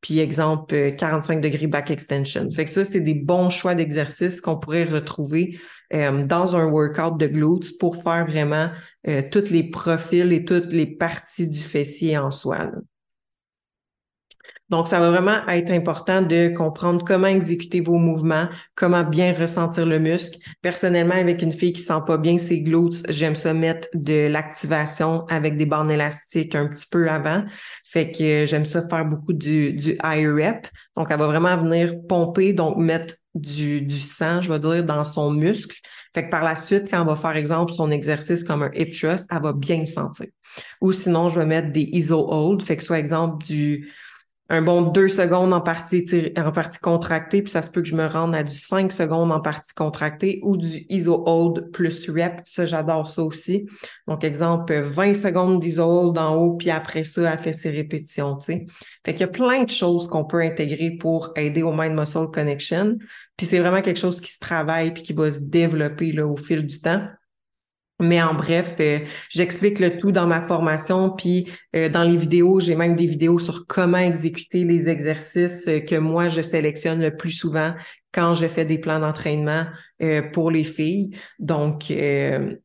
puis 0.00 0.20
exemple 0.20 0.92
45 0.92 1.40
degrés 1.40 1.66
back 1.66 1.90
extension. 1.90 2.48
Fait 2.52 2.64
que 2.64 2.70
ça, 2.70 2.84
c'est 2.84 3.00
des 3.00 3.14
bons 3.14 3.50
choix 3.50 3.74
d'exercices 3.74 4.40
qu'on 4.40 4.58
pourrait 4.58 4.84
retrouver 4.84 5.58
euh, 5.94 6.24
dans 6.24 6.56
un 6.56 6.66
workout 6.66 7.18
de 7.18 7.26
glutes 7.26 7.78
pour 7.78 8.02
faire 8.02 8.26
vraiment 8.26 8.70
euh, 9.06 9.22
tous 9.30 9.50
les 9.50 9.70
profils 9.70 10.32
et 10.32 10.44
toutes 10.44 10.72
les 10.72 10.86
parties 10.86 11.48
du 11.48 11.60
fessier 11.60 12.18
en 12.18 12.30
soi. 12.30 12.70
Donc, 14.68 14.86
ça 14.86 15.00
va 15.00 15.10
vraiment 15.10 15.46
être 15.48 15.70
important 15.70 16.20
de 16.20 16.48
comprendre 16.54 17.02
comment 17.02 17.26
exécuter 17.26 17.80
vos 17.80 17.96
mouvements, 17.96 18.48
comment 18.74 19.02
bien 19.02 19.32
ressentir 19.32 19.86
le 19.86 19.98
muscle. 19.98 20.38
Personnellement, 20.60 21.14
avec 21.14 21.40
une 21.40 21.52
fille 21.52 21.72
qui 21.72 21.80
sent 21.80 22.00
pas 22.06 22.18
bien 22.18 22.36
ses 22.36 22.60
glutes, 22.60 23.02
j'aime 23.08 23.34
ça 23.34 23.54
mettre 23.54 23.88
de 23.94 24.26
l'activation 24.26 25.24
avec 25.28 25.56
des 25.56 25.64
bandes 25.64 25.90
élastiques 25.90 26.54
un 26.54 26.66
petit 26.66 26.86
peu 26.90 27.08
avant. 27.08 27.44
Fait 27.84 28.12
que 28.12 28.44
j'aime 28.44 28.66
ça 28.66 28.86
faire 28.86 29.06
beaucoup 29.06 29.32
du, 29.32 29.72
du 29.72 29.92
high 30.04 30.28
rep. 30.28 30.66
Donc, 30.96 31.08
elle 31.10 31.18
va 31.18 31.26
vraiment 31.28 31.56
venir 31.56 31.94
pomper, 32.06 32.52
donc 32.52 32.76
mettre 32.76 33.14
du, 33.40 33.88
sang, 34.00 34.40
je 34.40 34.52
vais 34.52 34.58
dire, 34.58 34.84
dans 34.84 35.04
son 35.04 35.30
muscle. 35.30 35.76
Fait 36.14 36.24
que 36.24 36.30
par 36.30 36.42
la 36.42 36.56
suite, 36.56 36.90
quand 36.90 37.02
on 37.02 37.04
va 37.04 37.16
faire, 37.16 37.36
exemple, 37.36 37.72
son 37.72 37.90
exercice 37.90 38.44
comme 38.44 38.62
un 38.62 38.70
hip 38.74 38.90
thrust, 38.90 39.28
elle 39.30 39.42
va 39.42 39.52
bien 39.52 39.78
le 39.78 39.86
sentir. 39.86 40.26
Ou 40.80 40.92
sinon, 40.92 41.28
je 41.28 41.40
vais 41.40 41.46
mettre 41.46 41.72
des 41.72 41.88
iso 41.92 42.26
hold. 42.28 42.62
Fait 42.62 42.76
que 42.76 42.82
soit 42.82 42.98
exemple 42.98 43.44
du 43.44 43.90
un 44.50 44.62
bon 44.62 44.80
deux 44.82 45.10
secondes 45.10 45.52
en 45.52 45.60
partie, 45.60 46.06
en 46.38 46.52
partie 46.52 46.78
contractée, 46.78 47.42
puis 47.42 47.52
ça 47.52 47.60
se 47.60 47.70
peut 47.70 47.82
que 47.82 47.88
je 47.88 47.94
me 47.94 48.06
rende 48.06 48.34
à 48.34 48.42
du 48.42 48.54
cinq 48.54 48.92
secondes 48.92 49.30
en 49.30 49.40
partie 49.40 49.74
contractée 49.74 50.40
ou 50.42 50.56
du 50.56 50.86
ISO 50.88 51.22
hold 51.26 51.70
plus 51.70 52.08
rep. 52.08 52.40
Ça, 52.44 52.64
j'adore 52.64 53.10
ça 53.10 53.22
aussi. 53.22 53.66
Donc, 54.06 54.24
exemple, 54.24 54.74
20 54.74 55.14
secondes 55.14 55.60
d'ISO 55.60 55.84
hold 55.84 56.16
en 56.16 56.34
haut, 56.36 56.54
puis 56.54 56.70
après 56.70 57.04
ça, 57.04 57.32
elle 57.32 57.38
fait 57.38 57.52
ses 57.52 57.70
répétitions, 57.70 58.36
tu 58.36 58.52
sais. 58.52 58.66
Fait 59.04 59.12
qu'il 59.12 59.20
y 59.20 59.24
a 59.24 59.28
plein 59.28 59.64
de 59.64 59.70
choses 59.70 60.08
qu'on 60.08 60.24
peut 60.24 60.40
intégrer 60.40 60.92
pour 60.92 61.32
aider 61.36 61.62
au 61.62 61.72
mind 61.72 61.94
muscle 61.94 62.30
connection. 62.32 62.96
Puis 63.36 63.46
c'est 63.46 63.58
vraiment 63.58 63.82
quelque 63.82 64.00
chose 64.00 64.20
qui 64.20 64.32
se 64.32 64.38
travaille 64.38 64.92
puis 64.92 65.02
qui 65.02 65.12
va 65.12 65.30
se 65.30 65.38
développer 65.38 66.12
là, 66.12 66.26
au 66.26 66.36
fil 66.36 66.64
du 66.64 66.80
temps. 66.80 67.06
Mais 68.00 68.22
en 68.22 68.32
bref, 68.34 68.76
euh, 68.78 69.00
j'explique 69.28 69.80
le 69.80 69.98
tout 69.98 70.12
dans 70.12 70.26
ma 70.28 70.40
formation, 70.40 71.10
puis 71.10 71.50
euh, 71.74 71.88
dans 71.88 72.04
les 72.04 72.16
vidéos, 72.16 72.60
j'ai 72.60 72.76
même 72.76 72.94
des 72.94 73.06
vidéos 73.06 73.40
sur 73.40 73.66
comment 73.66 73.98
exécuter 73.98 74.62
les 74.62 74.88
exercices 74.88 75.66
euh, 75.66 75.80
que 75.80 75.96
moi 75.96 76.28
je 76.28 76.40
sélectionne 76.40 77.02
le 77.02 77.16
plus 77.16 77.32
souvent 77.32 77.74
quand 78.12 78.34
je 78.34 78.46
fais 78.46 78.64
des 78.64 78.78
plans 78.78 79.00
d'entraînement 79.00 79.66
pour 80.32 80.50
les 80.50 80.64
filles. 80.64 81.10
Donc, 81.38 81.92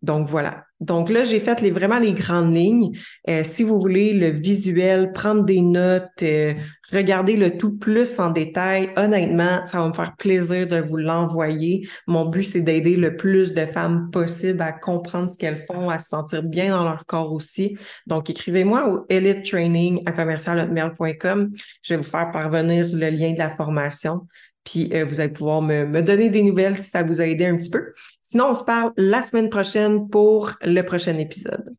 donc 0.02 0.30
voilà. 0.30 0.66
Donc 0.84 1.10
là, 1.10 1.24
j'ai 1.24 1.40
fait 1.40 1.62
les, 1.62 1.72
vraiment 1.72 1.98
les 1.98 2.12
grandes 2.12 2.54
lignes. 2.54 2.92
Euh, 3.30 3.44
si 3.46 3.64
vous 3.64 3.80
voulez 3.80 4.12
le 4.12 4.28
visuel, 4.28 5.14
prendre 5.14 5.46
des 5.46 5.62
notes, 5.62 6.10
euh, 6.24 6.54
regarder 6.92 7.38
le 7.38 7.58
tout 7.58 7.78
plus 7.78 8.20
en 8.20 8.32
détail, 8.32 8.90
honnêtement, 8.98 9.66
ça 9.66 9.80
va 9.80 9.88
me 9.88 9.94
faire 9.94 10.14
plaisir 10.18 10.68
de 10.68 10.82
vous 10.82 10.98
l'envoyer. 10.98 11.88
Mon 12.06 12.26
but, 12.26 12.44
c'est 12.44 12.62
d'aider 12.62 12.98
le 12.98 13.16
plus 13.16 13.54
de 13.54 13.66
femmes 13.66 14.10
possible 14.12 14.62
à 14.62 14.74
comprendre 14.74 15.30
ce 15.30 15.38
qu'elles 15.38 15.64
font, 15.66 15.90
à 15.90 16.00
se 16.00 16.10
sentir 16.10 16.44
bien 16.44 16.72
dans 16.72 16.84
leur 16.84 17.06
corps 17.06 17.32
aussi. 17.32 17.78
Donc, 18.06 18.30
écrivez-moi 18.30 18.94
au 18.94 19.06
elite 19.08 19.46
training 19.46 20.04
à 20.06 20.12
commercialhotmail.com. 20.12 21.50
Je 21.82 21.94
vais 21.94 21.98
vous 21.98 22.10
faire 22.10 22.30
parvenir 22.32 22.90
le 22.92 23.10
lien 23.10 23.32
de 23.32 23.40
la 23.40 23.52
formation. 23.52 24.28
Puis 24.64 24.90
euh, 24.94 25.06
vous 25.06 25.20
allez 25.20 25.34
pouvoir 25.34 25.62
me, 25.62 25.86
me, 25.86 26.02
donner 26.02 26.30
des 26.30 26.44
nouvelles 26.44 26.78
si 26.78 26.90
ça 26.90 27.04
vous 27.04 27.20
a 27.20 27.26
aidé 27.26 27.46
un 27.46 27.58
petit 27.58 27.70
peu. 27.70 27.92
Sinon, 28.22 28.52
on 28.52 28.56
se 28.56 28.64
parle 28.64 28.94
la 28.96 29.22
semaine 29.22 29.50
prochaine 29.50 30.10
pour 30.10 30.52
le 30.62 30.82
prochain 30.84 31.18
épisode. 31.18 31.76